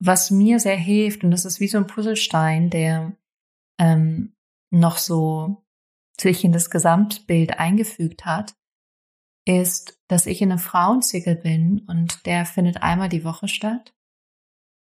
was 0.00 0.30
mir 0.30 0.60
sehr 0.60 0.76
hilft, 0.76 1.24
und 1.24 1.30
das 1.30 1.44
ist 1.44 1.60
wie 1.60 1.68
so 1.68 1.78
ein 1.78 1.86
Puzzlestein, 1.86 2.70
der 2.70 3.16
ähm, 3.80 4.34
noch 4.70 4.98
so 4.98 5.64
sich 6.20 6.44
in 6.44 6.52
das 6.52 6.70
Gesamtbild 6.70 7.58
eingefügt 7.58 8.24
hat, 8.24 8.56
ist, 9.48 9.98
dass 10.08 10.26
ich 10.26 10.42
in 10.42 10.52
einem 10.52 10.58
Frauenzirkel 10.58 11.34
bin 11.34 11.80
und 11.88 12.26
der 12.26 12.44
findet 12.44 12.82
einmal 12.82 13.08
die 13.08 13.24
Woche 13.24 13.48
statt. 13.48 13.94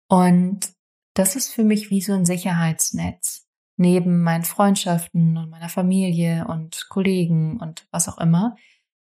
Und 0.08 0.72
das 1.14 1.36
ist 1.36 1.52
für 1.52 1.62
mich 1.62 1.90
wie 1.90 2.00
so 2.00 2.12
ein 2.12 2.26
Sicherheitsnetz. 2.26 3.46
Neben 3.78 4.22
meinen 4.22 4.44
Freundschaften 4.44 5.36
und 5.36 5.50
meiner 5.50 5.68
Familie 5.68 6.46
und 6.48 6.88
Kollegen 6.88 7.60
und 7.60 7.86
was 7.92 8.08
auch 8.08 8.18
immer, 8.18 8.56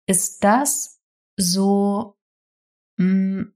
ist 0.07 0.45
das 0.45 1.01
so 1.37 2.19
mh, 2.99 3.43
mm, 3.43 3.53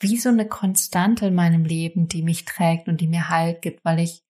wie 0.00 0.18
so 0.18 0.28
eine 0.28 0.46
Konstante 0.46 1.26
in 1.26 1.34
meinem 1.34 1.64
Leben, 1.64 2.08
die 2.08 2.22
mich 2.22 2.44
trägt 2.44 2.88
und 2.88 3.00
die 3.00 3.08
mir 3.08 3.30
Halt 3.30 3.62
gibt, 3.62 3.84
weil 3.84 4.00
ich 4.00 4.24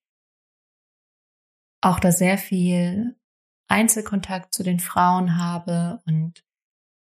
auch 1.81 1.99
da 1.99 2.11
sehr 2.11 2.37
viel 2.37 3.17
Einzelkontakt 3.67 4.53
zu 4.53 4.63
den 4.63 4.79
Frauen 4.79 5.35
habe 5.37 6.01
und 6.05 6.46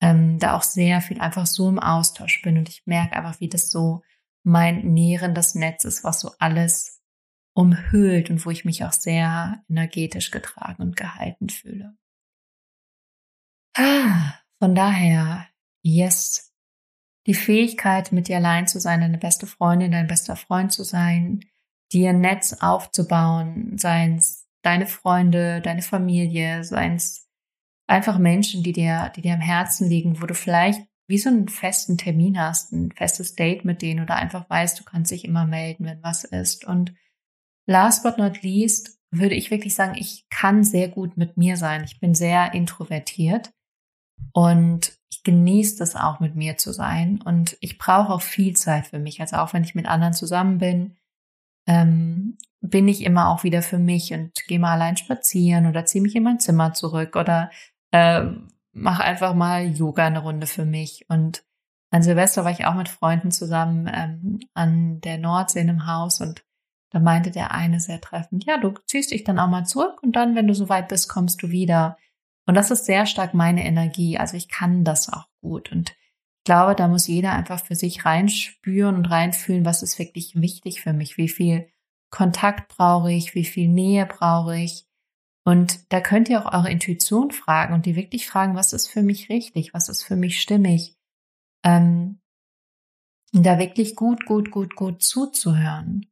ähm, 0.02 0.40
da 0.40 0.56
auch 0.56 0.64
sehr 0.64 1.02
viel 1.02 1.20
einfach 1.20 1.46
so 1.46 1.70
im 1.70 1.80
Austausch 1.80 2.42
bin 2.42 2.58
und 2.58 2.70
ich 2.70 2.84
merke 2.86 3.16
einfach, 3.16 3.40
wie 3.40 3.50
das 3.50 3.70
so 3.70 4.02
mein 4.44 4.94
nährendes 4.94 5.56
Netz 5.56 5.84
ist, 5.84 6.04
was 6.04 6.22
so 6.22 6.32
alles 6.40 7.02
umhüllt 7.54 8.30
und 8.30 8.46
wo 8.46 8.52
ich 8.52 8.64
mich 8.64 8.86
auch 8.86 8.94
sehr 8.94 9.64
energetisch 9.70 10.32
getragen 10.32 10.82
und 10.82 10.96
gehalten 10.96 11.50
fühle. 11.50 11.98
Ah, 13.76 14.34
von 14.60 14.76
daher, 14.76 15.48
yes, 15.82 16.54
die 17.28 17.34
Fähigkeit, 17.34 18.12
mit 18.12 18.28
dir 18.28 18.38
allein 18.38 18.68
zu 18.68 18.80
sein, 18.80 19.02
deine 19.02 19.18
beste 19.18 19.46
Freundin, 19.46 19.92
dein 19.92 20.08
bester 20.08 20.36
Freund 20.36 20.72
zu 20.72 20.84
sein, 20.84 21.42
dir 21.92 22.12
ein 22.12 22.22
Netz 22.22 22.54
aufzubauen, 22.54 23.78
seien 23.78 24.18
es 24.18 24.48
deine 24.62 24.88
Freunde, 24.88 25.62
deine 25.62 25.82
Familie, 25.82 26.64
seien 26.64 26.96
es 26.96 27.29
einfach 27.90 28.20
Menschen, 28.20 28.64
die 28.64 28.72
dir, 28.72 29.12
die 29.16 29.22
dir 29.22 29.34
am 29.34 29.42
Herzen 29.42 29.90
liegen, 29.90 30.22
wo 30.22 30.26
du 30.26 30.36
vielleicht 30.36 30.82
wie 31.08 31.18
so 31.18 31.30
einen 31.30 31.48
festen 31.48 31.98
Termin 31.98 32.40
hast, 32.40 32.72
ein 32.72 32.92
festes 32.92 33.34
Date 33.36 33.66
mit 33.66 33.82
denen 33.82 34.04
oder 34.04 34.16
einfach 34.16 34.48
weißt, 34.48 34.80
du 34.80 34.84
kannst 34.84 35.12
dich 35.12 35.26
immer 35.26 35.48
melden, 35.48 35.86
wenn 35.86 36.04
was 36.04 36.24
ist. 36.24 36.66
Und 36.66 36.94
last 37.66 38.04
but 38.04 38.20
not 38.20 38.44
least 38.44 39.00
würde 39.12 39.34
ich 39.34 39.50
wirklich 39.50 39.74
sagen, 39.74 39.96
ich 39.98 40.28
kann 40.30 40.64
sehr 40.64 40.88
gut 40.88 41.18
mit 41.18 41.36
mir 41.36 41.58
sein. 41.58 41.84
Ich 41.84 42.00
bin 42.00 42.14
sehr 42.14 42.54
introvertiert 42.54 43.52
und 44.34 45.00
ich 45.12 45.24
genieße 45.24 45.80
das 45.80 45.96
auch 45.96 46.20
mit 46.20 46.36
mir 46.36 46.58
zu 46.58 46.74
sein. 46.74 47.20
Und 47.26 47.58
ich 47.60 47.80
brauche 47.80 48.14
auch 48.14 48.22
viel 48.22 48.56
Zeit 48.56 48.86
für 48.86 49.00
mich. 49.00 49.20
Also 49.20 49.38
auch 49.38 49.54
wenn 49.54 49.64
ich 49.64 49.74
mit 49.74 49.88
anderen 49.88 50.14
zusammen 50.14 50.60
bin, 50.60 50.96
ähm, 51.68 52.38
bin 52.62 52.88
ich 52.88 53.04
immer 53.04 53.30
auch 53.30 53.44
wieder 53.44 53.64
für 53.64 53.80
mich 53.80 54.14
und 54.14 54.32
gehe 54.48 54.60
mal 54.60 54.74
allein 54.74 54.98
spazieren 54.98 55.66
oder 55.66 55.86
ziehe 55.86 56.04
mich 56.04 56.16
in 56.16 56.24
mein 56.24 56.40
Zimmer 56.40 56.74
zurück 56.74 57.16
oder 57.16 57.50
äh, 57.92 58.24
mache 58.72 59.04
einfach 59.04 59.34
mal 59.34 59.68
Yoga 59.68 60.06
eine 60.06 60.20
Runde 60.20 60.48
für 60.48 60.66
mich. 60.66 61.06
Und 61.10 61.44
an 61.92 62.04
Silvester 62.04 62.44
war 62.44 62.52
ich 62.52 62.66
auch 62.66 62.76
mit 62.76 62.90
Freunden 62.90 63.32
zusammen 63.32 63.90
ähm, 63.94 64.40
an 64.54 65.02
der 65.02 65.18
Nordsee 65.18 65.62
in 65.62 65.70
einem 65.70 65.88
Haus 65.88 66.22
und 66.22 66.44
da 66.92 67.00
meinte 67.00 67.32
der 67.32 67.52
eine 67.52 67.80
sehr 67.80 68.02
treffend, 68.02 68.46
ja, 68.46 68.58
du 68.58 68.74
ziehst 68.88 69.12
dich 69.12 69.24
dann 69.24 69.40
auch 69.40 69.48
mal 69.48 69.66
zurück 69.66 70.02
und 70.02 70.16
dann, 70.16 70.36
wenn 70.36 70.48
du 70.48 70.56
soweit 70.56 70.88
bist, 70.88 71.08
kommst 71.08 71.44
du 71.44 71.50
wieder. 71.50 71.98
Und 72.48 72.56
das 72.56 72.72
ist 72.72 72.86
sehr 72.86 73.06
stark 73.06 73.36
meine 73.36 73.64
Energie. 73.64 74.18
Also 74.18 74.36
ich 74.36 74.50
kann 74.50 74.84
das 74.84 75.12
auch 75.12 75.28
gut. 75.42 75.72
Und 75.72 75.92
ich 75.92 76.46
glaube, 76.46 76.74
da 76.74 76.88
muss 76.88 77.06
jeder 77.06 77.34
einfach 77.34 77.64
für 77.64 77.76
sich 77.76 78.06
reinspüren 78.06 78.96
und 78.96 79.06
reinfühlen, 79.06 79.66
was 79.66 79.84
ist 79.84 80.00
wirklich 80.00 80.42
wichtig 80.42 80.82
für 80.82 80.94
mich, 80.94 81.18
wie 81.18 81.30
viel 81.30 81.70
Kontakt 82.10 82.76
brauche 82.76 83.12
ich, 83.12 83.36
wie 83.36 83.46
viel 83.46 83.68
Nähe 83.68 84.08
brauche 84.08 84.58
ich, 84.58 84.88
und 85.50 85.92
da 85.92 86.00
könnt 86.00 86.30
ihr 86.30 86.46
auch 86.46 86.54
eure 86.54 86.70
Intuition 86.70 87.32
fragen 87.32 87.74
und 87.74 87.88
die 87.88 87.96
wirklich 87.96 88.28
fragen, 88.28 88.56
was 88.56 88.72
ist 88.72 88.86
für 88.86 89.02
mich 89.02 89.30
richtig, 89.30 89.74
was 89.74 89.90
ist 89.90 90.04
für 90.04 90.16
mich 90.16 90.40
stimmig. 90.40 90.96
Ähm, 91.66 92.20
da 93.32 93.58
wirklich 93.58 93.96
gut, 93.96 94.28
gut, 94.28 94.52
gut, 94.52 94.76
gut 94.76 95.02
zuzuhören. 95.02 96.06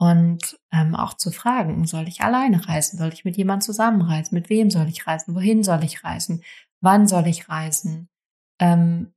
Und 0.00 0.58
ähm, 0.72 0.94
auch 0.94 1.12
zu 1.12 1.30
fragen, 1.30 1.86
soll 1.86 2.08
ich 2.08 2.22
alleine 2.22 2.66
reisen? 2.66 2.96
Soll 2.96 3.12
ich 3.12 3.26
mit 3.26 3.36
jemandem 3.36 3.66
zusammenreisen? 3.66 4.34
Mit 4.34 4.48
wem 4.48 4.70
soll 4.70 4.88
ich 4.88 5.06
reisen? 5.06 5.34
Wohin 5.34 5.62
soll 5.62 5.84
ich 5.84 6.02
reisen? 6.02 6.42
Wann 6.80 7.06
soll 7.06 7.26
ich 7.26 7.50
reisen? 7.50 8.08
Ähm, 8.58 9.12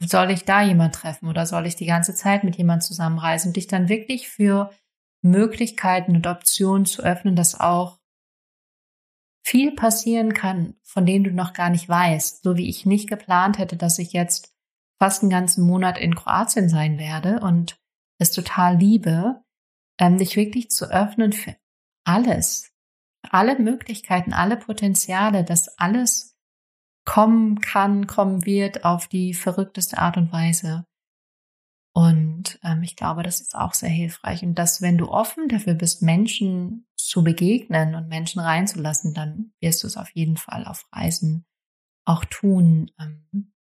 soll 0.00 0.30
ich 0.30 0.46
da 0.46 0.62
jemand 0.62 0.94
treffen 0.94 1.28
oder 1.28 1.44
soll 1.44 1.66
ich 1.66 1.76
die 1.76 1.84
ganze 1.84 2.14
Zeit 2.14 2.44
mit 2.44 2.56
jemandem 2.56 2.86
zusammenreisen? 2.86 3.50
Und 3.50 3.56
dich 3.56 3.66
dann 3.66 3.90
wirklich 3.90 4.30
für 4.30 4.72
Möglichkeiten 5.20 6.16
und 6.16 6.26
Optionen 6.26 6.86
zu 6.86 7.02
öffnen, 7.02 7.36
dass 7.36 7.60
auch 7.60 7.98
viel 9.42 9.72
passieren 9.74 10.34
kann, 10.34 10.74
von 10.82 11.04
denen 11.04 11.24
du 11.24 11.30
noch 11.32 11.52
gar 11.52 11.70
nicht 11.70 11.88
weißt, 11.88 12.42
so 12.42 12.56
wie 12.56 12.68
ich 12.68 12.86
nicht 12.86 13.08
geplant 13.08 13.58
hätte, 13.58 13.76
dass 13.76 13.98
ich 13.98 14.12
jetzt 14.12 14.52
fast 14.98 15.22
einen 15.22 15.30
ganzen 15.30 15.66
Monat 15.66 15.98
in 15.98 16.14
Kroatien 16.14 16.68
sein 16.68 16.98
werde 16.98 17.40
und 17.40 17.76
es 18.18 18.30
total 18.30 18.76
liebe, 18.76 19.42
ähm, 19.98 20.18
dich 20.18 20.36
wirklich 20.36 20.70
zu 20.70 20.90
öffnen 20.90 21.32
für 21.32 21.56
alles, 22.04 22.72
alle 23.30 23.58
Möglichkeiten, 23.58 24.32
alle 24.32 24.56
Potenziale, 24.56 25.44
dass 25.44 25.78
alles 25.78 26.36
kommen 27.04 27.60
kann, 27.60 28.06
kommen 28.06 28.46
wird 28.46 28.84
auf 28.84 29.08
die 29.08 29.34
verrückteste 29.34 29.98
Art 29.98 30.16
und 30.16 30.32
Weise. 30.32 30.86
Und 31.94 32.58
ähm, 32.62 32.82
ich 32.82 32.96
glaube, 32.96 33.22
das 33.22 33.40
ist 33.40 33.54
auch 33.54 33.74
sehr 33.74 33.90
hilfreich. 33.90 34.42
Und 34.42 34.54
dass, 34.54 34.80
wenn 34.80 34.96
du 34.96 35.08
offen 35.08 35.48
dafür 35.48 35.74
bist, 35.74 36.02
Menschen 36.02 36.86
zu 36.96 37.22
begegnen 37.22 37.94
und 37.94 38.08
Menschen 38.08 38.40
reinzulassen, 38.40 39.12
dann 39.12 39.52
wirst 39.60 39.82
du 39.82 39.86
es 39.86 39.98
auf 39.98 40.10
jeden 40.10 40.38
Fall 40.38 40.64
auf 40.64 40.86
Reisen 40.92 41.44
auch 42.06 42.24
tun. 42.24 42.90
Ähm, 42.98 43.52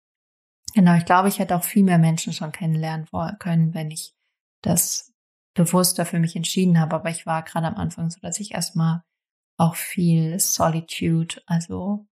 genau, 0.74 0.94
ich 0.94 1.04
glaube, 1.04 1.28
ich 1.28 1.40
hätte 1.40 1.56
auch 1.56 1.64
viel 1.64 1.82
mehr 1.82 1.98
Menschen 1.98 2.32
schon 2.32 2.52
kennenlernen 2.52 3.08
können, 3.40 3.74
wenn 3.74 3.90
ich 3.90 4.14
das 4.62 5.12
bewusster 5.54 6.06
für 6.06 6.20
mich 6.20 6.36
entschieden 6.36 6.78
habe. 6.78 6.94
Aber 6.96 7.10
ich 7.10 7.26
war 7.26 7.42
gerade 7.42 7.66
am 7.66 7.74
Anfang 7.74 8.10
so, 8.10 8.20
dass 8.20 8.38
ich 8.38 8.52
erstmal 8.52 9.02
auch 9.56 9.74
viel 9.74 10.38
Solitude, 10.38 11.42
also 11.46 12.06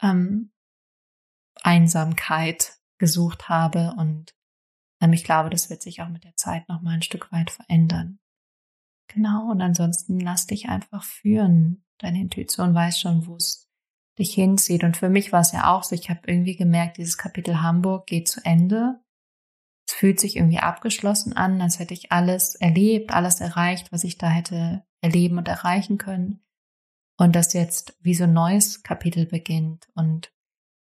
ähm, 0.00 0.52
Einsamkeit 1.62 2.78
gesucht 2.98 3.48
habe 3.48 3.94
und 3.98 4.34
ich 5.12 5.24
glaube, 5.24 5.50
das 5.50 5.70
wird 5.70 5.82
sich 5.82 6.02
auch 6.02 6.08
mit 6.08 6.24
der 6.24 6.36
Zeit 6.36 6.68
noch 6.68 6.82
mal 6.82 6.94
ein 6.94 7.02
Stück 7.02 7.30
weit 7.32 7.50
verändern. 7.50 8.18
Genau, 9.08 9.50
und 9.50 9.60
ansonsten 9.60 10.18
lass 10.20 10.46
dich 10.46 10.68
einfach 10.68 11.04
führen. 11.04 11.84
Deine 11.98 12.20
Intuition 12.20 12.74
weiß 12.74 13.00
schon, 13.00 13.26
wo 13.26 13.36
es 13.36 13.66
dich 14.18 14.34
hinzieht. 14.34 14.84
Und 14.84 14.96
für 14.96 15.08
mich 15.08 15.32
war 15.32 15.40
es 15.40 15.52
ja 15.52 15.72
auch 15.72 15.82
so, 15.82 15.94
ich 15.94 16.10
habe 16.10 16.20
irgendwie 16.26 16.56
gemerkt, 16.56 16.96
dieses 16.96 17.18
Kapitel 17.18 17.62
Hamburg 17.62 18.06
geht 18.06 18.28
zu 18.28 18.44
Ende. 18.44 19.00
Es 19.88 19.94
fühlt 19.94 20.18
sich 20.18 20.36
irgendwie 20.36 20.58
abgeschlossen 20.58 21.32
an, 21.34 21.60
als 21.60 21.78
hätte 21.78 21.94
ich 21.94 22.10
alles 22.10 22.54
erlebt, 22.56 23.12
alles 23.12 23.40
erreicht, 23.40 23.92
was 23.92 24.04
ich 24.04 24.18
da 24.18 24.28
hätte 24.28 24.84
erleben 25.00 25.38
und 25.38 25.48
erreichen 25.48 25.98
können. 25.98 26.40
Und 27.18 27.36
dass 27.36 27.52
jetzt 27.52 27.96
wie 28.00 28.14
so 28.14 28.24
ein 28.24 28.32
neues 28.32 28.82
Kapitel 28.82 29.26
beginnt. 29.26 29.88
Und 29.94 30.32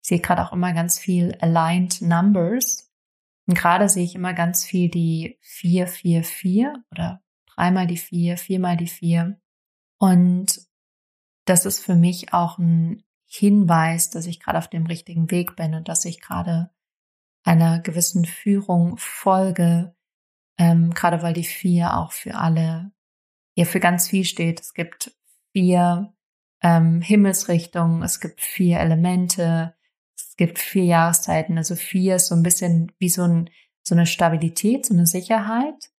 ich 0.01 0.09
sehe 0.09 0.19
gerade 0.19 0.43
auch 0.43 0.53
immer 0.53 0.73
ganz 0.73 0.99
viel 0.99 1.37
aligned 1.39 2.01
numbers. 2.01 2.86
Und 3.47 3.57
gerade 3.57 3.87
sehe 3.87 4.03
ich 4.03 4.15
immer 4.15 4.33
ganz 4.33 4.65
viel 4.65 4.89
die 4.89 5.37
444 5.41 6.67
oder 6.91 7.21
dreimal 7.55 7.87
die 7.87 7.97
vier, 7.97 8.37
viermal 8.37 8.77
die 8.77 8.87
vier. 8.87 9.39
Und 9.99 10.67
das 11.45 11.65
ist 11.65 11.83
für 11.83 11.95
mich 11.95 12.33
auch 12.33 12.57
ein 12.57 13.03
Hinweis, 13.25 14.09
dass 14.09 14.25
ich 14.25 14.39
gerade 14.39 14.57
auf 14.57 14.69
dem 14.69 14.85
richtigen 14.85 15.31
Weg 15.31 15.55
bin 15.55 15.73
und 15.73 15.87
dass 15.87 16.05
ich 16.05 16.21
gerade 16.21 16.69
einer 17.43 17.79
gewissen 17.79 18.25
Führung 18.25 18.97
folge, 18.97 19.95
ähm, 20.57 20.93
gerade 20.93 21.21
weil 21.21 21.33
die 21.33 21.45
vier 21.45 21.97
auch 21.97 22.11
für 22.11 22.35
alle, 22.35 22.91
ja, 23.55 23.63
für 23.63 23.79
ganz 23.79 24.09
viel 24.09 24.25
steht. 24.25 24.59
Es 24.59 24.73
gibt 24.73 25.15
vier 25.53 26.13
ähm, 26.61 27.01
Himmelsrichtungen, 27.01 28.03
es 28.03 28.19
gibt 28.19 28.41
vier 28.41 28.79
Elemente, 28.79 29.76
es 30.17 30.35
gibt 30.35 30.59
vier 30.59 30.85
Jahreszeiten, 30.85 31.57
also 31.57 31.75
vier 31.75 32.15
ist 32.15 32.27
so 32.27 32.35
ein 32.35 32.43
bisschen 32.43 32.91
wie 32.99 33.09
so, 33.09 33.23
ein, 33.23 33.49
so 33.83 33.95
eine 33.95 34.05
Stabilität, 34.05 34.85
so 34.85 34.93
eine 34.93 35.05
Sicherheit. 35.05 35.91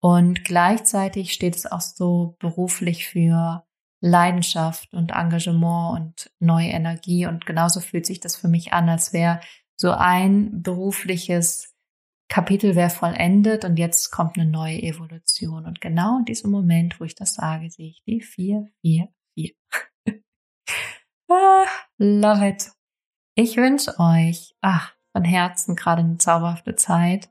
Und 0.00 0.44
gleichzeitig 0.44 1.32
steht 1.32 1.56
es 1.56 1.66
auch 1.66 1.80
so 1.80 2.36
beruflich 2.38 3.06
für 3.06 3.64
Leidenschaft 4.00 4.92
und 4.92 5.12
Engagement 5.12 5.98
und 5.98 6.30
neue 6.38 6.68
Energie. 6.68 7.26
Und 7.26 7.46
genauso 7.46 7.80
fühlt 7.80 8.04
sich 8.04 8.20
das 8.20 8.36
für 8.36 8.48
mich 8.48 8.72
an, 8.72 8.88
als 8.88 9.12
wäre 9.12 9.40
so 9.76 9.90
ein 9.92 10.62
berufliches 10.62 11.74
Kapitel 12.28 12.74
wäre 12.74 12.90
vollendet 12.90 13.64
und 13.64 13.78
jetzt 13.78 14.10
kommt 14.10 14.36
eine 14.36 14.50
neue 14.50 14.82
Evolution. 14.82 15.66
Und 15.66 15.80
genau 15.80 16.18
in 16.18 16.24
diesem 16.24 16.50
Moment, 16.50 17.00
wo 17.00 17.04
ich 17.04 17.14
das 17.14 17.34
sage, 17.34 17.70
sehe 17.70 17.88
ich 17.88 18.02
die 18.06 18.20
4, 18.20 18.66
4, 18.82 19.08
4. 19.34 19.52
ah, 21.30 21.64
love 21.98 22.46
it. 22.46 22.73
Ich 23.36 23.56
wünsche 23.56 23.98
euch, 23.98 24.54
ach, 24.60 24.92
von 25.12 25.24
Herzen 25.24 25.74
gerade 25.74 26.02
eine 26.02 26.18
zauberhafte 26.18 26.76
Zeit. 26.76 27.28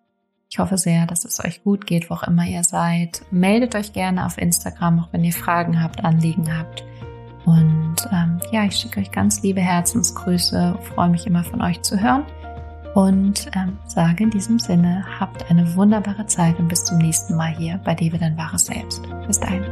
Ich 0.50 0.60
hoffe 0.60 0.78
sehr, 0.78 1.06
dass 1.08 1.24
es 1.24 1.44
euch 1.44 1.64
gut 1.64 1.88
geht, 1.88 2.10
wo 2.10 2.16
auch 2.16 2.24
immer 2.24 2.46
ihr 2.46 2.64
seid. 2.64 3.22
Meldet 3.32 3.74
euch 3.76 3.94
gerne 3.94 4.26
auf 4.26 4.38
Instagram, 4.38 5.00
auch 5.00 5.14
wenn 5.14 5.24
ihr 5.24 5.32
Fragen 5.32 5.82
habt, 5.82 6.04
Anliegen 6.04 6.58
habt. 6.58 6.84
Und 7.46 7.96
ähm, 8.12 8.40
ja, 8.52 8.66
ich 8.66 8.76
schicke 8.76 9.00
euch 9.00 9.12
ganz 9.12 9.42
liebe 9.44 9.62
Herzensgrüße, 9.62 10.78
freue 10.94 11.10
mich 11.10 11.26
immer 11.26 11.44
von 11.44 11.62
euch 11.62 11.82
zu 11.82 12.00
hören 12.00 12.26
und 12.96 13.50
ähm, 13.56 13.78
sage 13.88 14.24
in 14.24 14.30
diesem 14.30 14.60
Sinne, 14.60 15.06
habt 15.20 15.50
eine 15.50 15.76
wunderbare 15.76 16.26
Zeit 16.28 16.60
und 16.60 16.68
bis 16.68 16.84
zum 16.84 17.00
nächsten 17.00 17.36
Mal 17.36 17.56
hier 17.58 17.80
bei 17.84 17.96
Lebe 17.96 18.18
dein 18.18 18.38
wahres 18.38 18.66
Selbst. 18.66 19.04
Bis 19.28 19.40
dahin. 19.40 19.64